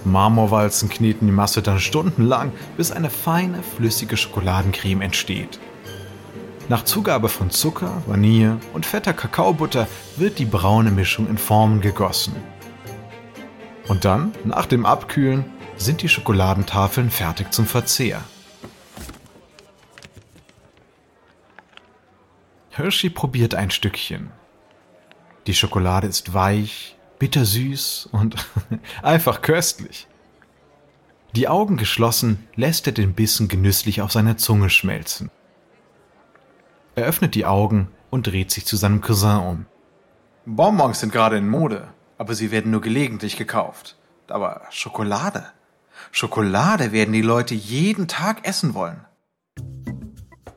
Marmorwalzen 0.05 0.89
kneten 0.89 1.27
die 1.27 1.33
Masse 1.33 1.63
dann 1.63 1.81
stundenlang, 1.81 2.53
bis 2.77 2.91
eine 2.91 3.11
feine, 3.11 3.63
flüssige 3.63 4.17
Schokoladencreme 4.17 5.03
entsteht. 5.03 5.59
Nach 6.71 6.85
Zugabe 6.85 7.29
von 7.29 7.51
Zucker, 7.51 8.01
Vanille 8.07 8.61
und 8.75 8.87
fetter 8.87 9.13
Kakaobutter 9.13 9.89
wird 10.17 10.39
die 10.39 10.45
braune 10.45 10.93
Mischung 10.93 11.27
in 11.27 11.37
Formen 11.37 11.81
gegossen. 11.81 12.37
Und 13.89 14.05
dann, 14.05 14.31
nach 14.45 14.67
dem 14.67 14.87
Abkühlen, 14.87 15.45
sind 15.77 16.01
die 16.01 16.09
Schokoladentafeln 16.09 17.11
fertig 17.11 17.53
zum 17.53 17.67
Verzehr. 17.67 18.23
Hershey 22.71 23.11
probiert 23.11 23.57
ein 23.57 23.73
Stückchen. 23.73 24.31
Die 25.49 25.55
Schokolade 25.55 26.07
ist 26.07 26.35
weich, 26.35 26.97
bittersüß 27.19 28.11
und 28.13 28.37
einfach 29.03 29.43
köstlich. 29.43 30.07
Die 31.35 31.49
Augen 31.49 31.77
geschlossen 31.77 32.47
lässt 32.55 32.87
er 32.87 32.93
den 32.93 33.15
Bissen 33.15 33.49
genüsslich 33.49 34.03
auf 34.03 34.13
seiner 34.13 34.37
Zunge 34.37 34.71
schmelzen. 34.71 35.33
Er 37.01 37.07
öffnet 37.07 37.35
die 37.35 37.47
Augen 37.47 37.89
und 38.11 38.27
dreht 38.27 38.51
sich 38.51 38.67
zu 38.67 38.77
seinem 38.77 39.01
Cousin 39.01 39.39
um. 39.39 39.67
Bonbons 40.45 41.01
sind 41.01 41.15
gerade 41.15 41.39
in 41.39 41.49
Mode, 41.49 41.89
aber 42.19 42.35
sie 42.35 42.51
werden 42.51 42.71
nur 42.71 42.83
gelegentlich 42.83 43.39
gekauft. 43.39 43.97
Aber 44.29 44.61
Schokolade? 44.69 45.47
Schokolade 46.13 46.93
werden 46.93 47.15
die 47.15 47.23
Leute 47.23 47.55
jeden 47.55 48.07
Tag 48.07 48.47
essen 48.47 48.75
wollen. 48.75 49.07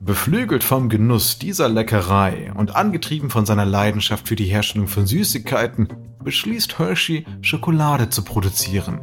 Beflügelt 0.02 0.66
vom 0.66 0.90
Genuss 0.90 1.40
dieser 1.40 1.70
Leckerei 1.70 2.52
und 2.54 2.76
angetrieben 2.76 3.30
von 3.30 3.46
seiner 3.46 3.66
Leidenschaft 3.66 4.28
für 4.28 4.36
die 4.36 4.44
Herstellung 4.44 4.90
von 4.90 5.08
Süßigkeiten, 5.08 5.88
beschließt 6.26 6.78
Hershey, 6.78 7.26
Schokolade 7.42 8.10
zu 8.10 8.26
produzieren. 8.26 9.00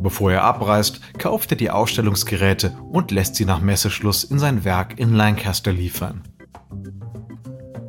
Bevor 0.00 0.32
er 0.32 0.44
abreist, 0.44 1.00
kauft 1.18 1.50
er 1.50 1.56
die 1.56 1.70
Ausstellungsgeräte 1.70 2.76
und 2.90 3.10
lässt 3.10 3.34
sie 3.34 3.44
nach 3.44 3.60
Messeschluss 3.60 4.24
in 4.24 4.38
sein 4.38 4.64
Werk 4.64 4.98
in 4.98 5.14
Lancaster 5.14 5.72
liefern. 5.72 6.22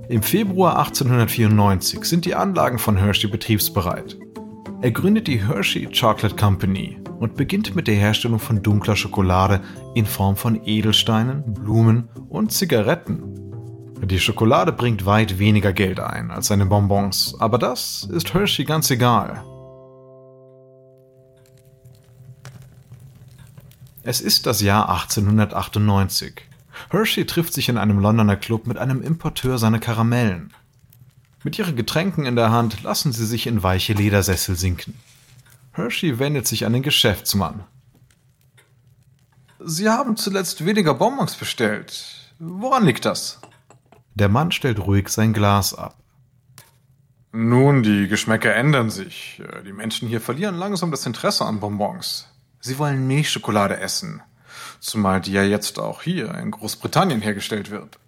Im 0.10 0.24
Februar 0.24 0.80
1894 0.80 2.04
sind 2.04 2.26
die 2.26 2.34
Anlagen 2.34 2.80
von 2.80 2.98
Hershey 2.98 3.30
betriebsbereit. 3.30 4.18
Er 4.82 4.90
gründet 4.92 5.28
die 5.28 5.46
Hershey 5.46 5.86
Chocolate 5.88 6.36
Company 6.36 6.98
und 7.20 7.36
beginnt 7.36 7.76
mit 7.76 7.88
der 7.88 7.96
Herstellung 7.96 8.40
von 8.40 8.64
dunkler 8.64 8.96
Schokolade 8.96 9.62
in 9.94 10.08
Form 10.08 10.36
von 10.36 10.60
Edelsteinen, 10.66 11.44
Blumen 11.54 12.10
und 12.28 12.52
Zigaretten. 12.52 13.22
Die 14.04 14.20
Schokolade 14.20 14.72
bringt 14.72 15.06
weit 15.06 15.38
weniger 15.38 15.74
Geld 15.74 16.00
ein 16.00 16.32
als 16.32 16.48
seine 16.48 16.66
Bonbons, 16.66 17.36
aber 17.40 17.60
das 17.60 18.08
ist 18.12 18.34
Hershey 18.34 18.66
ganz 18.66 18.90
egal. 18.90 19.44
Es 24.04 24.22
ist 24.22 24.46
das 24.46 24.62
Jahr 24.62 24.90
1898. 24.90 26.42
Hershey 26.90 27.26
trifft 27.26 27.54
sich 27.54 27.68
in 27.68 27.78
einem 27.78 28.00
Londoner 28.00 28.38
Club 28.38 28.66
mit 28.66 28.78
einem 28.78 29.02
Importeur 29.02 29.58
seiner 29.58 29.80
Karamellen. 29.80 30.54
Mit 31.44 31.60
ihren 31.60 31.76
Getränken 31.76 32.26
in 32.26 32.36
der 32.36 32.52
Hand 32.52 32.84
lassen 32.84 33.12
sie 33.12 33.26
sich 33.26 33.48
in 33.48 33.62
weiche 33.62 33.94
Ledersessel 33.94 34.56
sinken. 34.56 34.94
Hershey 35.74 36.20
wendet 36.20 36.48
sich 36.48 36.66
an 36.66 36.74
den 36.74 36.84
Geschäftsmann. 36.84 37.64
Sie 39.60 39.90
haben 39.90 40.16
zuletzt 40.16 40.66
weniger 40.66 40.94
Bonbons 40.94 41.36
bestellt. 41.36 42.34
Woran 42.40 42.86
liegt 42.86 43.04
das? 43.04 43.42
Der 44.16 44.30
Mann 44.30 44.54
stellt 44.54 44.80
ruhig 44.80 45.10
sein 45.10 45.34
Glas 45.34 45.74
ab. 45.74 45.96
Nun, 47.34 47.84
die 47.84 48.08
Geschmäcker 48.08 48.56
ändern 48.56 48.90
sich. 48.90 49.42
Die 49.66 49.74
Menschen 49.74 50.08
hier 50.08 50.22
verlieren 50.22 50.56
langsam 50.56 50.90
das 50.90 51.06
Interesse 51.06 51.46
an 51.46 51.60
Bonbons. 51.60 52.28
Sie 52.62 52.78
wollen 52.78 53.08
Milchschokolade 53.08 53.78
essen, 53.80 54.22
zumal 54.80 55.22
die 55.22 55.32
ja 55.32 55.44
jetzt 55.44 55.80
auch 55.80 56.02
hier 56.02 56.34
in 56.36 56.52
Großbritannien 56.52 57.22
hergestellt 57.22 57.72
wird. 57.72 58.00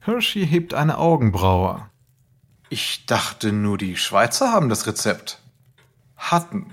Hershey 0.00 0.46
hebt 0.46 0.74
eine 0.74 0.98
Augenbraue. 0.98 1.86
Ich 2.68 3.04
dachte 3.06 3.52
nur, 3.52 3.78
die 3.78 3.96
Schweizer 3.96 4.52
haben 4.52 4.68
das 4.68 4.86
Rezept. 4.86 5.40
Hatten. 6.16 6.72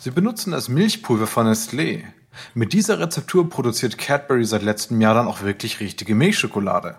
Sie 0.00 0.10
benutzen 0.10 0.52
das 0.52 0.68
Milchpulver 0.68 1.26
von 1.26 1.46
Nestlé. 1.46 2.04
Mit 2.54 2.72
dieser 2.72 3.00
Rezeptur 3.00 3.48
produziert 3.48 3.98
Cadbury 3.98 4.44
seit 4.44 4.62
letztem 4.62 5.00
Jahr 5.00 5.14
dann 5.14 5.26
auch 5.26 5.42
wirklich 5.42 5.80
richtige 5.80 6.14
Milchschokolade. 6.14 6.98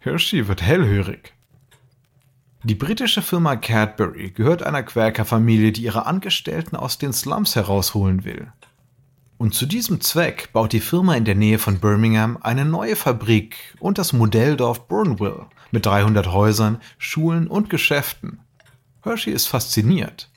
Hershey 0.00 0.48
wird 0.48 0.62
hellhörig. 0.62 1.33
Die 2.66 2.74
britische 2.74 3.20
Firma 3.20 3.56
Cadbury 3.56 4.30
gehört 4.30 4.62
einer 4.62 4.82
Quäkerfamilie, 4.82 5.70
die 5.70 5.82
ihre 5.82 6.06
Angestellten 6.06 6.76
aus 6.76 6.96
den 6.96 7.12
Slums 7.12 7.56
herausholen 7.56 8.24
will. 8.24 8.50
Und 9.36 9.54
zu 9.54 9.66
diesem 9.66 10.00
Zweck 10.00 10.50
baut 10.54 10.72
die 10.72 10.80
Firma 10.80 11.14
in 11.14 11.26
der 11.26 11.34
Nähe 11.34 11.58
von 11.58 11.78
Birmingham 11.78 12.38
eine 12.40 12.64
neue 12.64 12.96
Fabrik 12.96 13.56
und 13.80 13.98
das 13.98 14.14
Modelldorf 14.14 14.88
Bourneville 14.88 15.44
mit 15.72 15.84
300 15.84 16.28
Häusern, 16.28 16.80
Schulen 16.96 17.48
und 17.48 17.68
Geschäften. 17.68 18.40
Hershey 19.02 19.34
ist 19.34 19.46
fasziniert. 19.46 20.30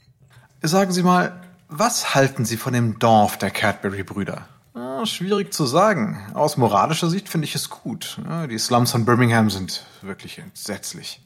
Sagen 0.62 0.92
Sie 0.92 1.04
mal, 1.04 1.42
was 1.70 2.14
halten 2.14 2.44
Sie 2.44 2.58
von 2.58 2.74
dem 2.74 3.00
Dorf 3.00 3.38
der 3.38 3.52
Cadbury-Brüder? 3.52 4.50
Ah, 4.74 5.06
schwierig 5.06 5.54
zu 5.54 5.66
sagen. 5.66 6.18
Aus 6.34 6.58
moralischer 6.58 7.10
Sicht 7.10 7.30
finde 7.30 7.46
ich 7.46 7.56
es 7.56 7.70
gut. 7.70 8.20
Die 8.50 8.60
Slums 8.60 8.92
von 8.92 9.06
Birmingham 9.06 9.50
sind 9.50 9.86
wirklich 10.02 10.40
entsetzlich. 10.40 11.22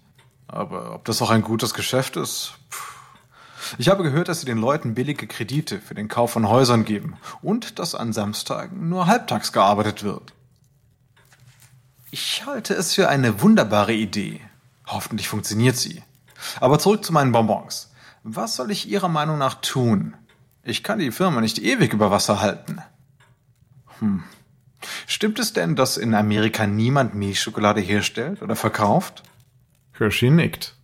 Aber 0.52 0.94
ob 0.94 1.06
das 1.06 1.22
auch 1.22 1.30
ein 1.30 1.44
gutes 1.44 1.74
Geschäft 1.74 2.18
ist? 2.18 2.56
Ich 3.78 3.88
habe 3.88 4.04
gehört, 4.04 4.28
dass 4.28 4.42
sie 4.42 4.46
den 4.46 4.58
Leuten 4.58 4.96
billige 4.96 5.26
Kredite 5.26 5.80
für 5.80 5.96
den 5.96 6.10
Kauf 6.10 6.32
von 6.32 6.50
Häusern 6.50 6.84
geben 6.84 7.16
und 7.42 7.80
dass 7.80 7.96
an 7.96 8.12
Samstagen 8.12 8.90
nur 8.90 9.08
halbtags 9.08 9.54
gearbeitet 9.54 10.04
wird. 10.04 10.34
Ich 12.12 12.46
halte 12.46 12.74
es 12.74 12.94
für 12.94 13.08
eine 13.08 13.42
wunderbare 13.42 13.94
Idee. 13.94 14.42
Hoffentlich 14.88 15.30
funktioniert 15.30 15.78
sie. 15.78 16.04
Aber 16.60 16.80
zurück 16.80 17.06
zu 17.06 17.14
meinen 17.14 17.32
Bonbons. 17.32 17.94
Was 18.24 18.58
soll 18.58 18.72
ich 18.72 18.90
Ihrer 18.90 19.08
Meinung 19.08 19.38
nach 19.38 19.56
tun? 19.62 20.16
Ich 20.64 20.84
kann 20.84 21.00
die 21.00 21.12
Firma 21.12 21.40
nicht 21.40 21.60
ewig 21.60 21.94
über 21.94 22.12
Wasser 22.12 22.42
halten. 22.42 22.80
Hm. 24.00 24.24
Stimmt 25.08 25.40
es 25.40 25.54
denn, 25.54 25.78
dass 25.78 25.96
in 25.96 26.14
Amerika 26.14 26.68
niemand 26.68 27.16
Milchschokolade 27.16 27.80
herstellt 27.80 28.42
oder 28.42 28.58
verkauft? 28.58 29.24
Hershey 30.02 30.32
nickt. 30.32 30.76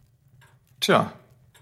Tja, 0.80 1.12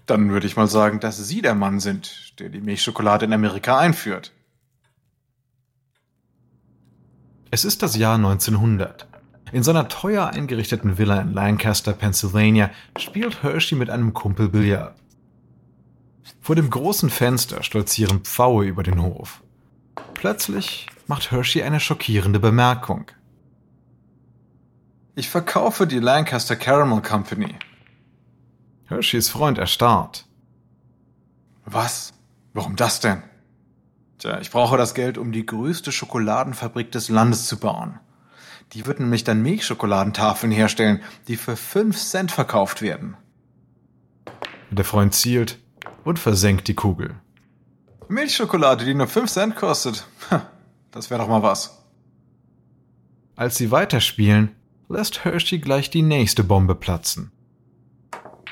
Dann 0.04 0.30
würde 0.30 0.46
ich 0.46 0.56
mal 0.56 0.68
sagen, 0.68 1.00
dass 1.00 1.16
Sie 1.16 1.42
der 1.42 1.56
Mann 1.56 1.80
sind, 1.80 2.38
der 2.38 2.48
die 2.48 2.60
Milchschokolade 2.60 3.24
in 3.24 3.32
Amerika 3.32 3.78
einführt. 3.78 4.32
Es 7.50 7.64
ist 7.64 7.82
das 7.82 7.96
Jahr 7.96 8.16
1900. 8.16 9.08
In 9.52 9.62
seiner 9.62 9.88
teuer 9.88 10.28
eingerichteten 10.28 10.98
Villa 10.98 11.20
in 11.20 11.32
Lancaster, 11.32 11.92
Pennsylvania, 11.92 12.70
spielt 12.98 13.42
Hershey 13.42 13.76
mit 13.76 13.90
einem 13.90 14.12
Kumpel 14.12 14.48
Billard. 14.48 14.94
Vor 16.40 16.54
dem 16.54 16.70
großen 16.70 17.10
Fenster 17.10 17.62
stolzieren 17.62 18.20
Pfaue 18.20 18.66
über 18.66 18.82
den 18.82 19.02
Hof. 19.02 19.42
Plötzlich 20.14 20.86
macht 21.06 21.30
Hershey 21.30 21.62
eine 21.62 21.80
schockierende 21.80 22.38
Bemerkung. 22.38 23.06
Ich 25.18 25.30
verkaufe 25.30 25.86
die 25.86 25.98
Lancaster 25.98 26.56
Caramel 26.56 27.00
Company. 27.00 27.54
Hersheys 28.84 29.30
Freund 29.30 29.56
erstarrt. 29.56 30.26
Was? 31.64 32.12
Warum 32.52 32.76
das 32.76 33.00
denn? 33.00 33.22
Tja, 34.18 34.38
ich 34.40 34.50
brauche 34.50 34.76
das 34.76 34.92
Geld, 34.92 35.16
um 35.16 35.32
die 35.32 35.46
größte 35.46 35.90
Schokoladenfabrik 35.90 36.92
des 36.92 37.08
Landes 37.08 37.46
zu 37.46 37.58
bauen. 37.58 37.98
Die 38.74 38.84
wird 38.84 39.00
nämlich 39.00 39.24
dann 39.24 39.40
Milchschokoladentafeln 39.40 40.52
herstellen, 40.52 41.02
die 41.28 41.36
für 41.36 41.56
5 41.56 41.98
Cent 41.98 42.30
verkauft 42.30 42.82
werden. 42.82 43.16
Der 44.70 44.84
Freund 44.84 45.14
zielt 45.14 45.58
und 46.04 46.18
versenkt 46.18 46.68
die 46.68 46.74
Kugel. 46.74 47.14
Milchschokolade, 48.08 48.84
die 48.84 48.92
nur 48.92 49.08
5 49.08 49.30
Cent 49.30 49.56
kostet. 49.56 50.06
Das 50.92 51.10
wäre 51.10 51.20
doch 51.20 51.28
mal 51.28 51.42
was. 51.42 51.84
Als 53.34 53.56
sie 53.56 53.70
weiterspielen, 53.70 54.55
lässt 54.88 55.24
Hershey 55.24 55.58
gleich 55.58 55.90
die 55.90 56.02
nächste 56.02 56.44
Bombe 56.44 56.74
platzen. 56.74 57.32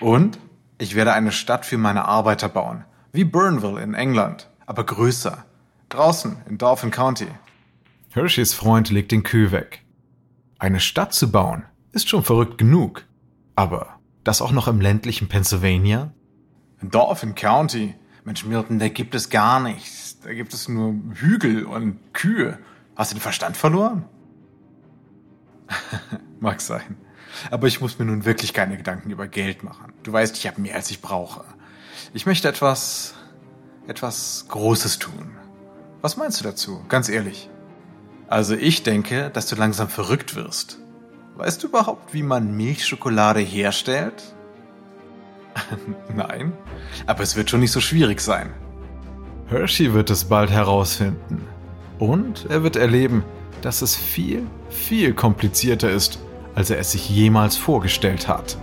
Und? 0.00 0.38
Ich 0.78 0.94
werde 0.94 1.12
eine 1.12 1.32
Stadt 1.32 1.64
für 1.64 1.78
meine 1.78 2.04
Arbeiter 2.06 2.48
bauen. 2.48 2.84
Wie 3.12 3.24
Burnville 3.24 3.80
in 3.80 3.94
England, 3.94 4.50
aber 4.66 4.84
größer. 4.84 5.44
Draußen 5.88 6.38
in 6.48 6.58
Dauphin 6.58 6.90
County. 6.90 7.28
Hersheys 8.10 8.54
Freund 8.54 8.90
legt 8.90 9.12
den 9.12 9.22
Kühl 9.22 9.52
weg. 9.52 9.84
Eine 10.58 10.80
Stadt 10.80 11.14
zu 11.14 11.30
bauen 11.30 11.64
ist 11.92 12.08
schon 12.08 12.24
verrückt 12.24 12.58
genug. 12.58 13.04
Aber 13.54 14.00
das 14.24 14.42
auch 14.42 14.50
noch 14.50 14.66
im 14.66 14.80
ländlichen 14.80 15.28
Pennsylvania? 15.28 16.12
In 16.80 16.90
Dauphin 16.90 17.34
County? 17.34 17.94
Mensch, 18.24 18.44
Milton, 18.44 18.78
da 18.78 18.88
gibt 18.88 19.14
es 19.14 19.30
gar 19.30 19.60
nichts. 19.60 20.18
Da 20.20 20.32
gibt 20.32 20.54
es 20.54 20.68
nur 20.68 20.94
Hügel 21.12 21.66
und 21.66 21.98
Kühe. 22.14 22.58
Hast 22.96 23.12
du 23.12 23.16
den 23.16 23.20
Verstand 23.20 23.56
verloren? 23.56 24.04
Mag 26.40 26.60
sein. 26.60 26.96
Aber 27.50 27.66
ich 27.66 27.80
muss 27.80 27.98
mir 27.98 28.04
nun 28.04 28.24
wirklich 28.24 28.52
keine 28.52 28.76
Gedanken 28.76 29.10
über 29.10 29.26
Geld 29.26 29.64
machen. 29.64 29.92
Du 30.02 30.12
weißt, 30.12 30.36
ich 30.36 30.46
habe 30.46 30.60
mehr, 30.60 30.76
als 30.76 30.90
ich 30.90 31.00
brauche. 31.00 31.44
Ich 32.12 32.26
möchte 32.26 32.48
etwas, 32.48 33.14
etwas 33.86 34.46
Großes 34.48 34.98
tun. 34.98 35.36
Was 36.00 36.16
meinst 36.16 36.40
du 36.40 36.44
dazu? 36.44 36.84
Ganz 36.88 37.08
ehrlich. 37.08 37.48
Also 38.28 38.54
ich 38.54 38.82
denke, 38.82 39.30
dass 39.30 39.46
du 39.46 39.56
langsam 39.56 39.88
verrückt 39.88 40.34
wirst. 40.34 40.78
Weißt 41.36 41.62
du 41.62 41.68
überhaupt, 41.68 42.14
wie 42.14 42.22
man 42.22 42.56
Milchschokolade 42.56 43.40
herstellt? 43.40 44.34
Nein, 46.14 46.52
aber 47.06 47.22
es 47.22 47.36
wird 47.36 47.50
schon 47.50 47.60
nicht 47.60 47.72
so 47.72 47.80
schwierig 47.80 48.20
sein. 48.20 48.52
Hershey 49.46 49.92
wird 49.92 50.10
es 50.10 50.24
bald 50.24 50.50
herausfinden. 50.50 51.46
Und 51.98 52.46
er 52.48 52.62
wird 52.62 52.76
erleben, 52.76 53.24
dass 53.62 53.82
es 53.82 53.96
viel, 53.96 54.46
viel 54.70 55.14
komplizierter 55.14 55.90
ist, 55.90 56.18
als 56.54 56.70
er 56.70 56.78
es 56.78 56.92
sich 56.92 57.08
jemals 57.08 57.56
vorgestellt 57.56 58.28
hat. 58.28 58.56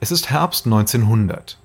Es 0.00 0.12
ist 0.12 0.30
Herbst 0.30 0.64
1900. 0.64 1.58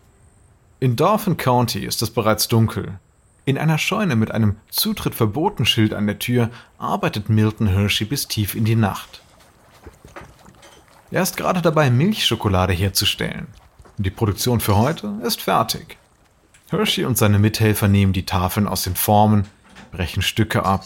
In 0.81 0.97
Dauphin 0.97 1.37
County 1.37 1.85
ist 1.85 2.01
es 2.01 2.09
bereits 2.09 2.49
dunkel. 2.49 2.99
In 3.45 3.57
einer 3.57 3.77
Scheune 3.77 4.15
mit 4.15 4.31
einem 4.31 4.55
Zutritt 4.69 5.15
verboten 5.15 5.65
Schild 5.65 5.93
an 5.93 6.07
der 6.07 6.19
Tür 6.19 6.49
arbeitet 6.77 7.29
Milton 7.29 7.67
Hershey 7.67 8.05
bis 8.05 8.27
tief 8.27 8.55
in 8.55 8.63
die 8.63 8.75
Nacht. 8.75 9.21
Er 11.11 11.21
ist 11.21 11.35
gerade 11.35 11.61
dabei, 11.61 11.89
Milchschokolade 11.89 12.73
herzustellen. 12.73 13.47
Die 13.97 14.09
Produktion 14.09 14.61
für 14.61 14.77
heute 14.77 15.13
ist 15.23 15.41
fertig. 15.41 15.97
Hershey 16.69 17.05
und 17.05 17.17
seine 17.17 17.37
Mithelfer 17.37 17.87
nehmen 17.87 18.13
die 18.13 18.25
Tafeln 18.25 18.67
aus 18.67 18.83
den 18.83 18.95
Formen, 18.95 19.45
brechen 19.91 20.21
Stücke 20.23 20.63
ab 20.65 20.85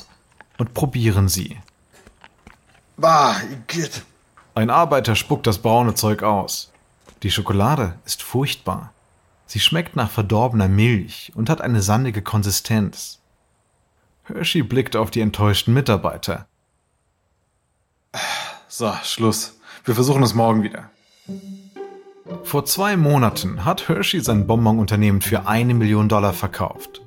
und 0.57 0.73
probieren 0.73 1.29
sie. 1.29 1.57
Bah, 2.97 3.35
Igitt. 3.51 4.03
Ein 4.55 4.71
Arbeiter 4.71 5.15
spuckt 5.15 5.45
das 5.45 5.59
braune 5.59 5.93
Zeug 5.93 6.23
aus. 6.23 6.73
Die 7.21 7.31
Schokolade 7.31 7.99
ist 8.05 8.23
furchtbar. 8.23 8.91
Sie 9.47 9.61
schmeckt 9.61 9.95
nach 9.95 10.11
verdorbener 10.11 10.67
Milch 10.67 11.31
und 11.33 11.49
hat 11.49 11.61
eine 11.61 11.81
sandige 11.81 12.21
Konsistenz. 12.21 13.19
Hershey 14.25 14.61
blickt 14.61 14.97
auf 14.97 15.09
die 15.09 15.21
enttäuschten 15.21 15.73
Mitarbeiter. 15.73 16.47
So, 18.67 18.91
Schluss. 19.03 19.57
Wir 19.85 19.95
versuchen 19.95 20.21
es 20.21 20.33
morgen 20.33 20.63
wieder. 20.63 20.89
Vor 22.43 22.65
zwei 22.65 22.97
Monaten 22.97 23.63
hat 23.63 23.87
Hershey 23.87 24.19
sein 24.19 24.47
Bonbon-Unternehmen 24.47 25.21
für 25.21 25.47
eine 25.47 25.73
Million 25.73 26.09
Dollar 26.09 26.33
verkauft. 26.33 27.01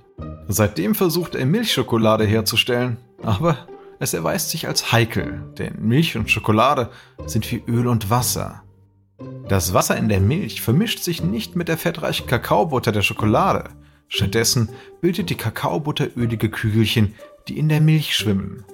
Seitdem 0.49 0.95
versucht 0.95 1.35
er 1.35 1.45
Milchschokolade 1.45 2.25
herzustellen, 2.25 2.97
aber 3.23 3.69
es 3.99 4.15
erweist 4.15 4.49
sich 4.49 4.67
als 4.67 4.93
heikel, 4.93 5.43
denn 5.59 5.75
Milch 5.79 6.17
und 6.17 6.31
Schokolade 6.31 6.91
sind 7.27 7.51
wie 7.53 7.63
Öl 7.67 7.87
und 7.87 8.09
Wasser. 8.09 8.63
Das 9.49 9.75
Wasser 9.75 9.97
in 9.97 10.09
der 10.09 10.21
Milch 10.21 10.63
vermischt 10.63 11.01
sich 11.01 11.23
nicht 11.23 11.57
mit 11.57 11.69
der 11.69 11.77
fettreichen 11.77 12.27
Kakaobutter 12.27 12.93
der 12.93 13.03
Schokolade. 13.03 13.71
Stattdessen 14.09 14.69
bildet 15.01 15.31
die 15.31 15.37
Kakaobutter 15.37 16.09
ölige 16.17 16.49
Kügelchen, 16.49 17.15
die 17.49 17.59
in 17.59 17.69
der 17.69 17.81
Milch 17.81 18.15
schwimmen. 18.15 18.65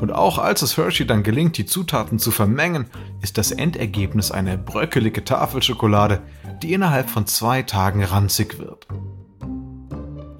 Und 0.00 0.12
auch 0.12 0.38
als 0.38 0.62
es 0.62 0.76
Hershey 0.76 1.06
dann 1.06 1.22
gelingt, 1.22 1.56
die 1.56 1.66
Zutaten 1.66 2.18
zu 2.18 2.30
vermengen, 2.30 2.86
ist 3.22 3.38
das 3.38 3.50
Endergebnis 3.50 4.30
eine 4.30 4.58
bröckelige 4.58 5.24
Tafelschokolade, 5.24 6.22
die 6.62 6.72
innerhalb 6.74 7.08
von 7.08 7.26
zwei 7.26 7.62
Tagen 7.62 8.04
ranzig 8.04 8.58
wird. 8.58 8.86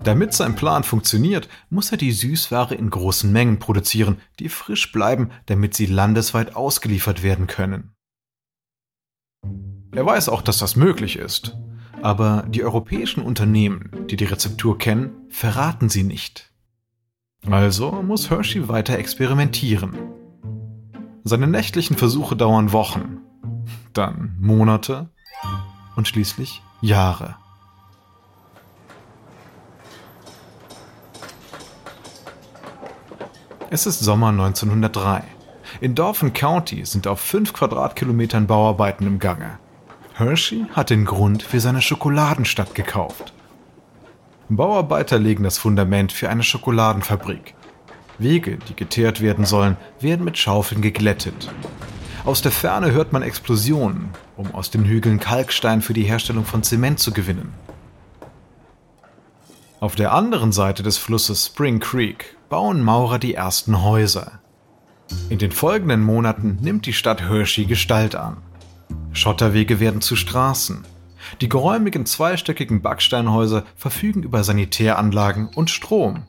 Damit 0.06 0.34
sein 0.34 0.54
Plan 0.54 0.84
funktioniert, 0.84 1.48
muss 1.68 1.90
er 1.90 1.96
die 1.96 2.12
Süßware 2.12 2.76
in 2.76 2.90
großen 2.90 3.32
Mengen 3.32 3.58
produzieren, 3.58 4.18
die 4.38 4.48
frisch 4.48 4.92
bleiben, 4.92 5.30
damit 5.46 5.74
sie 5.74 5.86
landesweit 5.86 6.54
ausgeliefert 6.54 7.24
werden 7.24 7.48
können. 7.48 7.90
Er 9.92 10.06
weiß 10.06 10.28
auch, 10.28 10.42
dass 10.42 10.58
das 10.58 10.76
möglich 10.76 11.16
ist, 11.16 11.56
aber 12.02 12.44
die 12.48 12.62
europäischen 12.62 13.20
Unternehmen, 13.20 13.90
die 14.08 14.14
die 14.14 14.26
Rezeptur 14.26 14.78
kennen, 14.78 15.10
verraten 15.28 15.88
sie 15.88 16.04
nicht. 16.04 16.52
Also 17.50 17.90
muss 17.90 18.30
Hershey 18.30 18.68
weiter 18.68 18.96
experimentieren. 18.96 19.96
Seine 21.24 21.48
nächtlichen 21.48 21.96
Versuche 21.96 22.36
dauern 22.36 22.70
Wochen, 22.70 23.22
dann 23.92 24.36
Monate 24.38 25.10
und 25.96 26.06
schließlich 26.06 26.62
Jahre. 26.80 27.34
Es 33.76 33.84
ist 33.84 34.00
Sommer 34.00 34.28
1903. 34.28 35.22
In 35.82 35.94
Dauphin 35.94 36.32
County 36.32 36.86
sind 36.86 37.06
auf 37.06 37.20
5 37.20 37.52
Quadratkilometern 37.52 38.46
Bauarbeiten 38.46 39.06
im 39.06 39.18
Gange. 39.18 39.58
Hershey 40.14 40.64
hat 40.72 40.88
den 40.88 41.04
Grund 41.04 41.42
für 41.42 41.60
seine 41.60 41.82
Schokoladenstadt 41.82 42.74
gekauft. 42.74 43.34
Bauarbeiter 44.48 45.18
legen 45.18 45.42
das 45.44 45.58
Fundament 45.58 46.10
für 46.10 46.30
eine 46.30 46.42
Schokoladenfabrik. 46.42 47.52
Wege, 48.16 48.56
die 48.66 48.74
geteert 48.74 49.20
werden 49.20 49.44
sollen, 49.44 49.76
werden 50.00 50.24
mit 50.24 50.38
Schaufeln 50.38 50.80
geglättet. 50.80 51.52
Aus 52.24 52.40
der 52.40 52.52
Ferne 52.52 52.92
hört 52.92 53.12
man 53.12 53.20
Explosionen, 53.20 54.08
um 54.38 54.54
aus 54.54 54.70
den 54.70 54.86
Hügeln 54.86 55.20
Kalkstein 55.20 55.82
für 55.82 55.92
die 55.92 56.04
Herstellung 56.04 56.46
von 56.46 56.62
Zement 56.62 56.98
zu 56.98 57.12
gewinnen. 57.12 57.52
Auf 59.80 59.96
der 59.96 60.14
anderen 60.14 60.52
Seite 60.52 60.82
des 60.82 60.96
Flusses 60.96 61.44
Spring 61.44 61.78
Creek 61.78 62.35
bauen 62.48 62.82
Maurer 62.82 63.18
die 63.18 63.34
ersten 63.34 63.82
Häuser. 63.82 64.40
In 65.28 65.38
den 65.38 65.52
folgenden 65.52 66.02
Monaten 66.02 66.58
nimmt 66.60 66.86
die 66.86 66.92
Stadt 66.92 67.22
Hershey 67.22 67.64
Gestalt 67.64 68.14
an. 68.14 68.38
Schotterwege 69.12 69.80
werden 69.80 70.00
zu 70.00 70.16
Straßen, 70.16 70.84
die 71.40 71.48
geräumigen 71.48 72.06
zweistöckigen 72.06 72.82
Backsteinhäuser 72.82 73.64
verfügen 73.76 74.22
über 74.22 74.44
Sanitäranlagen 74.44 75.48
und 75.48 75.70
Strom. 75.70 76.24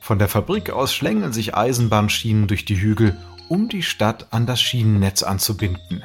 Von 0.00 0.18
der 0.18 0.28
Fabrik 0.28 0.70
aus 0.70 0.94
schlängeln 0.94 1.32
sich 1.32 1.56
Eisenbahnschienen 1.56 2.46
durch 2.46 2.64
die 2.64 2.80
Hügel, 2.80 3.16
um 3.48 3.68
die 3.68 3.82
Stadt 3.82 4.28
an 4.30 4.46
das 4.46 4.60
Schienennetz 4.60 5.22
anzubinden. 5.22 6.02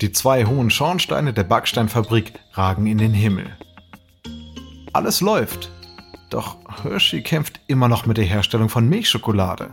Die 0.00 0.12
zwei 0.12 0.46
hohen 0.46 0.70
Schornsteine 0.70 1.34
der 1.34 1.44
Backsteinfabrik 1.44 2.32
ragen 2.52 2.86
in 2.86 2.96
den 2.96 3.12
Himmel. 3.12 3.54
Alles 4.94 5.20
läuft, 5.20 5.70
doch 6.30 6.56
Hershey 6.82 7.22
kämpft 7.22 7.60
immer 7.66 7.88
noch 7.88 8.06
mit 8.06 8.16
der 8.16 8.24
Herstellung 8.24 8.68
von 8.68 8.88
Milchschokolade. 8.88 9.70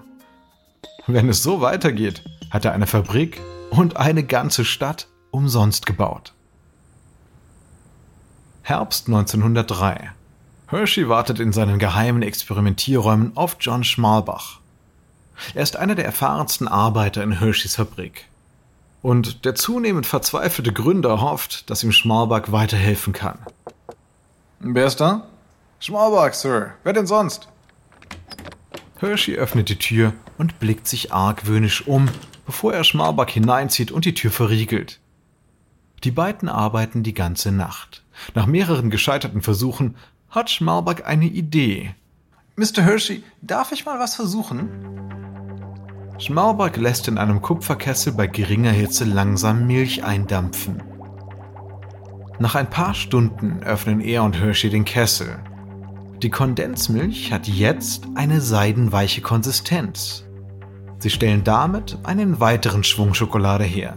Wenn 1.07 1.29
es 1.29 1.41
so 1.41 1.61
weitergeht, 1.61 2.23
hat 2.51 2.65
er 2.65 2.73
eine 2.73 2.87
Fabrik 2.87 3.39
und 3.69 3.97
eine 3.97 4.23
ganze 4.23 4.65
Stadt 4.65 5.07
umsonst 5.31 5.85
gebaut. 5.85 6.33
Herbst 8.63 9.07
1903. 9.07 10.11
Hershey 10.67 11.07
wartet 11.07 11.39
in 11.39 11.53
seinen 11.53 11.79
geheimen 11.79 12.21
Experimentierräumen 12.21 13.31
auf 13.35 13.55
John 13.61 13.85
Schmalbach. 13.85 14.59
Er 15.53 15.63
ist 15.63 15.77
einer 15.77 15.95
der 15.95 16.05
erfahrensten 16.05 16.67
Arbeiter 16.67 17.23
in 17.23 17.39
Hersheys 17.39 17.75
Fabrik. 17.75 18.25
Und 19.01 19.45
der 19.45 19.55
zunehmend 19.55 20.05
verzweifelte 20.05 20.73
Gründer 20.73 21.21
hofft, 21.21 21.69
dass 21.69 21.83
ihm 21.83 21.93
Schmalbach 21.93 22.51
weiterhelfen 22.51 23.13
kann. 23.13 23.37
Wer 24.59 24.87
ist 24.87 24.99
da? 24.99 25.27
Schmalbach, 25.79 26.33
Sir. 26.33 26.73
Wer 26.83 26.93
denn 26.93 27.07
sonst? 27.07 27.47
Hershey 28.99 29.35
öffnet 29.35 29.69
die 29.69 29.77
Tür 29.77 30.13
und 30.37 30.59
blickt 30.59 30.87
sich 30.87 31.13
argwöhnisch 31.13 31.87
um, 31.87 32.09
bevor 32.45 32.73
er 32.73 32.83
Schmalbach 32.83 33.29
hineinzieht 33.29 33.91
und 33.91 34.05
die 34.05 34.15
Tür 34.15 34.31
verriegelt. 34.31 34.99
Die 36.03 36.11
beiden 36.11 36.49
arbeiten 36.49 37.03
die 37.03 37.13
ganze 37.13 37.51
Nacht. 37.51 38.03
Nach 38.33 38.47
mehreren 38.47 38.89
gescheiterten 38.89 39.41
Versuchen 39.41 39.95
hat 40.29 40.49
Schmalbach 40.49 41.03
eine 41.03 41.25
Idee. 41.25 41.93
Mr. 42.55 42.81
Hershey, 42.81 43.23
darf 43.41 43.71
ich 43.71 43.85
mal 43.85 43.99
was 43.99 44.15
versuchen? 44.15 44.69
Schmalbach 46.17 46.75
lässt 46.75 47.07
in 47.07 47.19
einem 47.19 47.43
Kupferkessel 47.43 48.13
bei 48.13 48.25
geringer 48.25 48.71
Hitze 48.71 49.05
langsam 49.05 49.67
Milch 49.67 50.03
eindampfen. 50.03 50.81
Nach 52.39 52.55
ein 52.55 52.69
paar 52.69 52.95
Stunden 52.95 53.61
öffnen 53.61 54.01
er 54.01 54.23
und 54.23 54.39
Hershey 54.39 54.71
den 54.71 54.85
Kessel. 54.85 55.37
Die 56.23 56.31
Kondensmilch 56.31 57.31
hat 57.31 57.47
jetzt 57.47 58.07
eine 58.15 58.41
seidenweiche 58.41 59.21
Konsistenz. 59.21 60.25
Sie 60.97 61.11
stellen 61.11 61.43
damit 61.43 61.99
einen 62.03 62.39
weiteren 62.39 62.83
Schwung 62.83 63.13
Schokolade 63.13 63.65
her. 63.65 63.95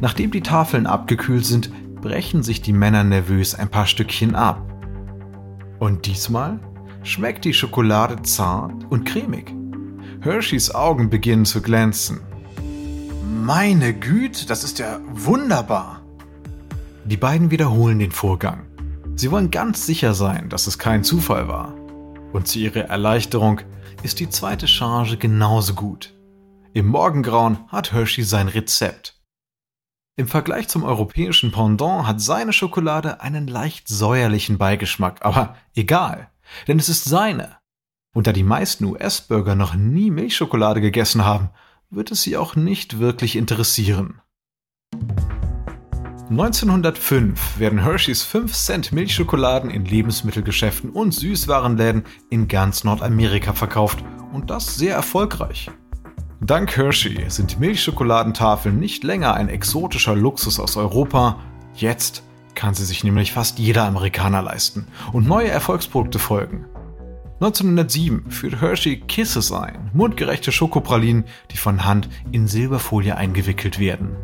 Nachdem 0.00 0.32
die 0.32 0.40
Tafeln 0.40 0.86
abgekühlt 0.86 1.46
sind, 1.46 1.70
brechen 2.00 2.42
sich 2.42 2.60
die 2.60 2.72
Männer 2.72 3.04
nervös 3.04 3.54
ein 3.54 3.68
paar 3.68 3.86
Stückchen 3.86 4.34
ab. 4.34 4.60
Und 5.78 6.06
diesmal 6.06 6.58
schmeckt 7.04 7.44
die 7.44 7.54
Schokolade 7.54 8.20
zart 8.22 8.84
und 8.90 9.04
cremig. 9.04 9.54
Hersheys 10.22 10.74
Augen 10.74 11.08
beginnen 11.08 11.44
zu 11.44 11.62
glänzen. 11.62 12.20
Meine 13.44 13.94
Güte, 13.94 14.46
das 14.46 14.64
ist 14.64 14.80
ja 14.80 14.98
wunderbar. 15.12 16.02
Die 17.04 17.16
beiden 17.16 17.52
wiederholen 17.52 18.00
den 18.00 18.10
Vorgang. 18.10 18.66
Sie 19.18 19.30
wollen 19.30 19.50
ganz 19.50 19.86
sicher 19.86 20.12
sein, 20.12 20.50
dass 20.50 20.66
es 20.66 20.78
kein 20.78 21.02
Zufall 21.02 21.48
war. 21.48 21.74
Und 22.34 22.46
zu 22.46 22.58
ihrer 22.58 22.82
Erleichterung 22.90 23.62
ist 24.02 24.20
die 24.20 24.28
zweite 24.28 24.68
Charge 24.68 25.16
genauso 25.16 25.72
gut. 25.72 26.14
Im 26.74 26.88
Morgengrauen 26.88 27.60
hat 27.68 27.94
Hershey 27.94 28.24
sein 28.24 28.48
Rezept. 28.48 29.18
Im 30.16 30.28
Vergleich 30.28 30.68
zum 30.68 30.84
europäischen 30.84 31.50
Pendant 31.50 32.06
hat 32.06 32.20
seine 32.20 32.52
Schokolade 32.52 33.22
einen 33.22 33.46
leicht 33.46 33.88
säuerlichen 33.88 34.58
Beigeschmack, 34.58 35.24
aber 35.24 35.56
egal, 35.74 36.30
denn 36.68 36.78
es 36.78 36.90
ist 36.90 37.04
seine. 37.04 37.56
Und 38.14 38.26
da 38.26 38.32
die 38.32 38.42
meisten 38.42 38.84
US-Bürger 38.84 39.54
noch 39.54 39.74
nie 39.74 40.10
Milchschokolade 40.10 40.82
gegessen 40.82 41.24
haben, 41.24 41.48
wird 41.88 42.10
es 42.10 42.22
sie 42.22 42.36
auch 42.36 42.54
nicht 42.54 42.98
wirklich 42.98 43.36
interessieren. 43.36 44.20
1905 46.28 47.60
werden 47.60 47.78
Hershey's 47.78 48.24
5 48.24 48.52
Cent 48.52 48.90
Milchschokoladen 48.90 49.70
in 49.70 49.84
Lebensmittelgeschäften 49.84 50.90
und 50.90 51.14
Süßwarenläden 51.14 52.02
in 52.30 52.48
ganz 52.48 52.82
Nordamerika 52.82 53.52
verkauft 53.52 54.02
und 54.32 54.50
das 54.50 54.74
sehr 54.74 54.96
erfolgreich. 54.96 55.70
Dank 56.40 56.76
Hershey 56.76 57.30
sind 57.30 57.60
Milchschokoladentafeln 57.60 58.76
nicht 58.76 59.04
länger 59.04 59.34
ein 59.34 59.48
exotischer 59.48 60.16
Luxus 60.16 60.58
aus 60.58 60.76
Europa, 60.76 61.38
jetzt 61.76 62.24
kann 62.56 62.74
sie 62.74 62.84
sich 62.84 63.04
nämlich 63.04 63.32
fast 63.32 63.60
jeder 63.60 63.84
Amerikaner 63.84 64.42
leisten 64.42 64.88
und 65.12 65.28
neue 65.28 65.48
Erfolgsprodukte 65.48 66.18
folgen. 66.18 66.66
1907 67.40 68.32
führt 68.32 68.60
Hershey 68.60 68.98
Kisses 68.98 69.52
ein, 69.52 69.92
mundgerechte 69.92 70.50
Schokopralinen, 70.50 71.24
die 71.52 71.56
von 71.56 71.84
Hand 71.84 72.08
in 72.32 72.48
Silberfolie 72.48 73.16
eingewickelt 73.16 73.78
werden. 73.78 74.16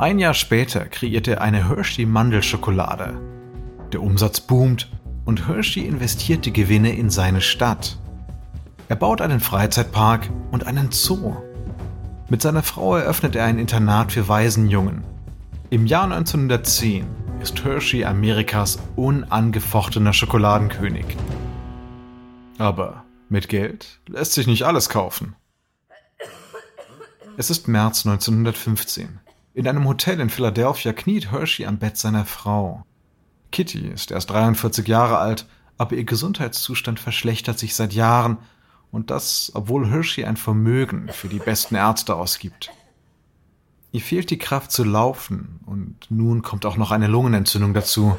Ein 0.00 0.18
Jahr 0.18 0.32
später 0.32 0.86
kreiert 0.86 1.28
er 1.28 1.42
eine 1.42 1.68
Hershey 1.68 2.06
Mandelschokolade. 2.06 3.20
Der 3.92 4.00
Umsatz 4.00 4.40
boomt 4.40 4.90
und 5.26 5.46
Hershey 5.46 5.84
investiert 5.84 6.46
die 6.46 6.54
Gewinne 6.54 6.96
in 6.96 7.10
seine 7.10 7.42
Stadt. 7.42 7.98
Er 8.88 8.96
baut 8.96 9.20
einen 9.20 9.40
Freizeitpark 9.40 10.30
und 10.52 10.66
einen 10.66 10.90
Zoo. 10.90 11.36
Mit 12.30 12.40
seiner 12.40 12.62
Frau 12.62 12.96
eröffnet 12.96 13.36
er 13.36 13.44
ein 13.44 13.58
Internat 13.58 14.12
für 14.12 14.26
Waisenjungen. 14.26 15.04
Im 15.68 15.84
Jahr 15.84 16.04
1910 16.04 17.06
ist 17.42 17.62
Hershey 17.62 18.06
Amerikas 18.06 18.78
unangefochtener 18.96 20.14
Schokoladenkönig. 20.14 21.04
Aber 22.56 23.04
mit 23.28 23.50
Geld 23.50 24.00
lässt 24.08 24.32
sich 24.32 24.46
nicht 24.46 24.62
alles 24.62 24.88
kaufen. 24.88 25.36
Es 27.36 27.50
ist 27.50 27.68
März 27.68 28.06
1915. 28.06 29.20
In 29.52 29.66
einem 29.66 29.88
Hotel 29.88 30.20
in 30.20 30.30
Philadelphia 30.30 30.92
kniet 30.92 31.32
Hershey 31.32 31.66
am 31.66 31.78
Bett 31.78 31.96
seiner 31.96 32.24
Frau. 32.24 32.84
Kitty 33.50 33.88
ist 33.88 34.12
erst 34.12 34.30
43 34.30 34.86
Jahre 34.86 35.18
alt, 35.18 35.46
aber 35.76 35.96
ihr 35.96 36.04
Gesundheitszustand 36.04 37.00
verschlechtert 37.00 37.58
sich 37.58 37.74
seit 37.74 37.92
Jahren 37.92 38.38
und 38.92 39.10
das, 39.10 39.50
obwohl 39.54 39.90
Hershey 39.90 40.24
ein 40.24 40.36
Vermögen 40.36 41.08
für 41.08 41.28
die 41.28 41.40
besten 41.40 41.74
Ärzte 41.74 42.14
ausgibt. 42.14 42.70
Ihr 43.90 44.00
fehlt 44.00 44.30
die 44.30 44.38
Kraft 44.38 44.70
zu 44.70 44.84
laufen 44.84 45.58
und 45.66 45.96
nun 46.10 46.42
kommt 46.42 46.64
auch 46.64 46.76
noch 46.76 46.92
eine 46.92 47.08
Lungenentzündung 47.08 47.74
dazu. 47.74 48.16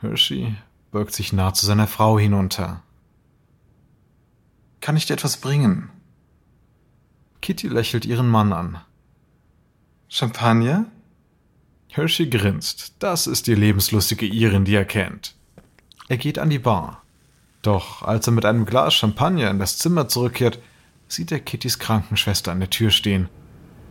Hershey 0.00 0.56
beugt 0.90 1.14
sich 1.14 1.32
nah 1.32 1.54
zu 1.54 1.66
seiner 1.66 1.86
Frau 1.86 2.18
hinunter. 2.18 2.82
Kann 4.80 4.96
ich 4.96 5.06
dir 5.06 5.14
etwas 5.14 5.36
bringen? 5.36 5.88
Kitty 7.42 7.68
lächelt 7.68 8.06
ihren 8.06 8.28
Mann 8.28 8.52
an. 8.52 8.80
Champagner? 10.12 10.86
Hershey 11.86 12.26
grinst. 12.28 12.94
Das 12.98 13.28
ist 13.28 13.46
die 13.46 13.54
lebenslustige 13.54 14.26
Irin, 14.26 14.64
die 14.64 14.74
er 14.74 14.84
kennt. 14.84 15.36
Er 16.08 16.16
geht 16.16 16.40
an 16.40 16.50
die 16.50 16.58
Bar. 16.58 17.04
Doch 17.62 18.02
als 18.02 18.26
er 18.26 18.32
mit 18.32 18.44
einem 18.44 18.66
Glas 18.66 18.92
Champagner 18.92 19.48
in 19.50 19.60
das 19.60 19.78
Zimmer 19.78 20.08
zurückkehrt, 20.08 20.58
sieht 21.06 21.30
er 21.30 21.38
Kittys 21.38 21.78
Krankenschwester 21.78 22.50
an 22.50 22.58
der 22.58 22.70
Tür 22.70 22.90
stehen. 22.90 23.28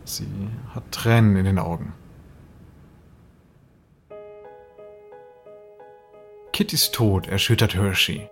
Sie 0.04 0.26
hat 0.74 0.92
Tränen 0.92 1.36
in 1.36 1.46
den 1.46 1.58
Augen. 1.58 1.94
Kittys 6.52 6.90
Tod 6.90 7.28
erschüttert 7.28 7.74
Hershey. 7.74 8.28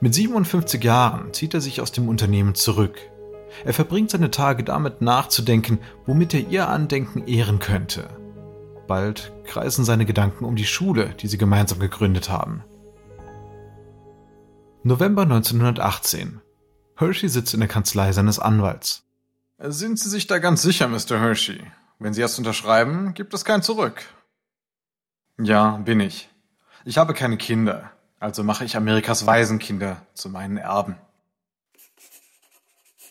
Mit 0.00 0.14
57 0.14 0.82
Jahren 0.82 1.34
zieht 1.34 1.52
er 1.52 1.60
sich 1.60 1.82
aus 1.82 1.92
dem 1.92 2.08
Unternehmen 2.08 2.54
zurück. 2.54 2.98
Er 3.64 3.74
verbringt 3.74 4.10
seine 4.10 4.30
Tage 4.30 4.64
damit 4.64 5.00
nachzudenken, 5.00 5.78
womit 6.06 6.34
er 6.34 6.48
ihr 6.48 6.68
Andenken 6.68 7.26
ehren 7.26 7.58
könnte. 7.58 8.08
Bald 8.86 9.32
kreisen 9.44 9.84
seine 9.84 10.06
Gedanken 10.06 10.44
um 10.44 10.56
die 10.56 10.64
Schule, 10.64 11.10
die 11.20 11.28
sie 11.28 11.38
gemeinsam 11.38 11.78
gegründet 11.78 12.30
haben. 12.30 12.64
November 14.82 15.22
1918. 15.22 16.40
Hershey 16.96 17.28
sitzt 17.28 17.54
in 17.54 17.60
der 17.60 17.68
Kanzlei 17.68 18.12
seines 18.12 18.38
Anwalts. 18.38 19.04
Sind 19.58 19.98
Sie 19.98 20.08
sich 20.08 20.26
da 20.26 20.38
ganz 20.38 20.62
sicher, 20.62 20.88
Mr. 20.88 21.20
Hershey? 21.20 21.60
Wenn 21.98 22.14
Sie 22.14 22.20
erst 22.20 22.38
unterschreiben, 22.38 23.12
gibt 23.14 23.34
es 23.34 23.44
kein 23.44 23.62
Zurück. 23.62 24.04
Ja, 25.40 25.78
bin 25.78 26.00
ich. 26.00 26.28
Ich 26.84 26.96
habe 26.96 27.12
keine 27.12 27.36
Kinder, 27.36 27.90
also 28.20 28.42
mache 28.42 28.64
ich 28.64 28.76
Amerikas 28.76 29.26
Waisenkinder 29.26 30.00
zu 30.14 30.30
meinen 30.30 30.56
Erben. 30.56 30.96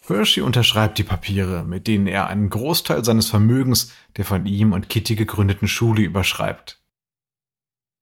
Hershey 0.10 0.42
unterschreibt 0.42 0.98
die 0.98 1.04
Papiere, 1.04 1.64
mit 1.64 1.88
denen 1.88 2.08
er 2.08 2.28
einen 2.28 2.50
Großteil 2.50 3.04
seines 3.04 3.30
Vermögens 3.30 3.92
der 4.16 4.26
von 4.26 4.46
ihm 4.46 4.74
und 4.74 4.90
Kitty 4.90 5.16
gegründeten 5.16 5.68
Schule 5.68 6.02
überschreibt. 6.02 6.82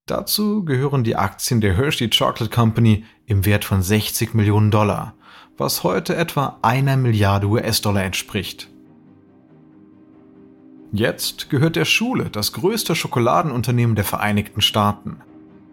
Dazu 0.05 0.63
gehören 0.63 1.03
die 1.03 1.15
Aktien 1.15 1.61
der 1.61 1.75
Hershey 1.75 2.09
Chocolate 2.09 2.49
Company 2.49 3.05
im 3.25 3.43
Wert 3.43 3.65
von 3.65 3.81
60 3.81 4.35
Millionen 4.35 4.69
Dollar, 4.69 5.15
was 5.57 5.83
heute 5.83 6.15
etwa 6.15 6.59
einer 6.61 6.95
Milliarde 6.95 7.47
US-Dollar 7.47 8.03
entspricht. 8.03 8.69
Jetzt 10.91 11.49
gehört 11.49 11.75
der 11.75 11.85
Schule 11.85 12.29
das 12.29 12.53
größte 12.53 12.95
Schokoladenunternehmen 12.95 13.95
der 13.95 14.05
Vereinigten 14.05 14.61
Staaten. 14.61 15.21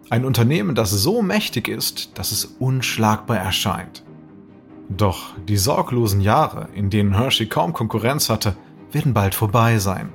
Ein 0.09 0.25
Unternehmen, 0.25 0.73
das 0.73 0.89
so 0.91 1.21
mächtig 1.21 1.67
ist, 1.67 2.17
dass 2.17 2.31
es 2.31 2.45
unschlagbar 2.45 3.37
erscheint. 3.37 4.03
Doch 4.97 5.33
die 5.47 5.57
sorglosen 5.57 6.21
Jahre, 6.21 6.67
in 6.73 6.89
denen 6.89 7.17
Hershey 7.17 7.47
kaum 7.47 7.73
Konkurrenz 7.73 8.29
hatte, 8.29 8.55
werden 8.91 9.13
bald 9.13 9.33
vorbei 9.33 9.79
sein. 9.79 10.09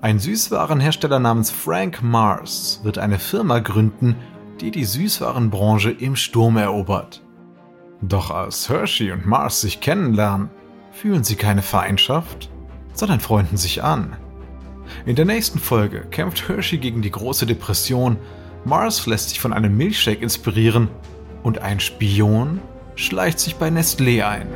Ein 0.00 0.18
Süßwarenhersteller 0.18 1.18
namens 1.18 1.50
Frank 1.50 2.02
Mars 2.02 2.80
wird 2.82 2.98
eine 2.98 3.18
Firma 3.18 3.60
gründen, 3.60 4.16
die 4.60 4.70
die 4.70 4.84
Süßwarenbranche 4.84 5.90
im 5.90 6.16
Sturm 6.16 6.56
erobert. 6.56 7.22
Doch 8.02 8.30
als 8.30 8.68
Hershey 8.68 9.12
und 9.12 9.26
Mars 9.26 9.60
sich 9.60 9.80
kennenlernen, 9.80 10.50
fühlen 10.92 11.24
sie 11.24 11.36
keine 11.36 11.62
Feindschaft, 11.62 12.50
sondern 12.92 13.20
freunden 13.20 13.56
sich 13.56 13.82
an. 13.82 14.16
In 15.04 15.16
der 15.16 15.24
nächsten 15.24 15.58
Folge 15.58 16.00
kämpft 16.10 16.48
Hershey 16.48 16.78
gegen 16.78 17.02
die 17.02 17.10
große 17.10 17.46
Depression, 17.46 18.16
Mars 18.64 19.06
lässt 19.06 19.28
sich 19.28 19.40
von 19.40 19.52
einem 19.52 19.76
Milchshake 19.76 20.22
inspirieren 20.22 20.88
und 21.42 21.60
ein 21.60 21.78
Spion 21.78 22.60
schleicht 22.96 23.38
sich 23.38 23.56
bei 23.56 23.68
Nestlé 23.68 24.26
ein. 24.26 24.48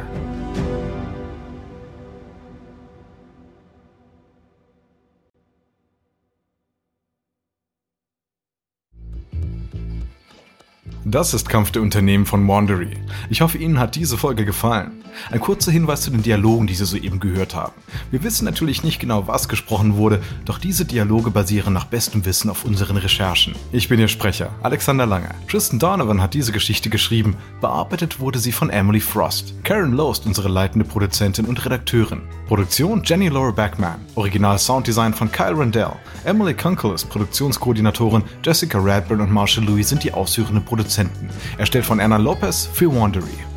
Das 11.05 11.33
ist 11.33 11.49
Kampf 11.49 11.71
der 11.71 11.81
Unternehmen 11.81 12.27
von 12.27 12.47
Wandery. 12.47 12.99
Ich 13.31 13.41
hoffe, 13.41 13.57
Ihnen 13.57 13.79
hat 13.79 13.97
diese 13.97 14.19
Folge 14.19 14.45
gefallen. 14.45 15.03
Ein 15.31 15.41
kurzer 15.41 15.73
Hinweis 15.73 16.03
zu 16.03 16.11
den 16.11 16.23
Dialogen, 16.23 16.67
die 16.67 16.75
Sie 16.75 16.85
soeben 16.85 17.21
gehört 17.21 17.55
haben. 17.55 17.73
Wir 18.11 18.23
wissen 18.23 18.45
natürlich 18.45 18.85
nicht 18.85 19.01
genau, 19.01 19.27
was 19.27 19.49
gesprochen 19.49 19.97
wurde, 19.97 20.23
doch 20.45 20.59
diese 20.59 20.85
Dialoge 20.85 21.31
basieren 21.31 21.73
nach 21.73 21.87
bestem 21.87 22.25
Wissen 22.25 22.51
auf 22.51 22.65
unseren 22.65 22.97
Recherchen. 22.97 23.55
Ich 23.73 23.89
bin 23.89 23.99
Ihr 23.99 24.09
Sprecher, 24.09 24.51
Alexander 24.63 25.07
Lange. 25.07 25.31
Tristan 25.49 25.79
Donovan 25.79 26.21
hat 26.21 26.35
diese 26.35 26.53
Geschichte 26.53 26.91
geschrieben, 26.91 27.37
bearbeitet 27.61 28.21
wurde 28.21 28.39
sie 28.39 28.53
von 28.53 28.71
Emily 28.71 29.01
Frost. 29.01 29.55
Karen 29.65 29.93
Lowe 29.93 30.13
ist 30.13 30.27
unsere 30.27 30.49
leitende 30.49 30.85
Produzentin 30.85 31.47
und 31.47 31.65
Redakteurin. 31.65 32.23
Produktion 32.47 33.03
Jenny 33.05 33.29
Laura 33.29 33.53
Backman. 33.53 34.01
Original 34.17 34.59
Sounddesign 34.59 35.15
von 35.15 35.31
Kyle 35.31 35.57
Rendell. 35.57 35.93
Emily 36.25 36.55
Kunkel 36.55 36.95
ist 36.95 37.09
Produktionskoordinatorin, 37.09 38.25
Jessica 38.45 38.79
Radburn 38.79 39.21
und 39.21 39.33
Marshall 39.33 39.65
Louis 39.65 39.89
sind 39.89 40.05
die 40.05 40.13
ausführenden 40.13 40.65
Produzenten. 40.91 41.29
Erstellt 41.57 41.85
von 41.85 42.01
Anna 42.01 42.17
Lopez 42.17 42.69
für 42.73 42.93
Wandery. 42.93 43.50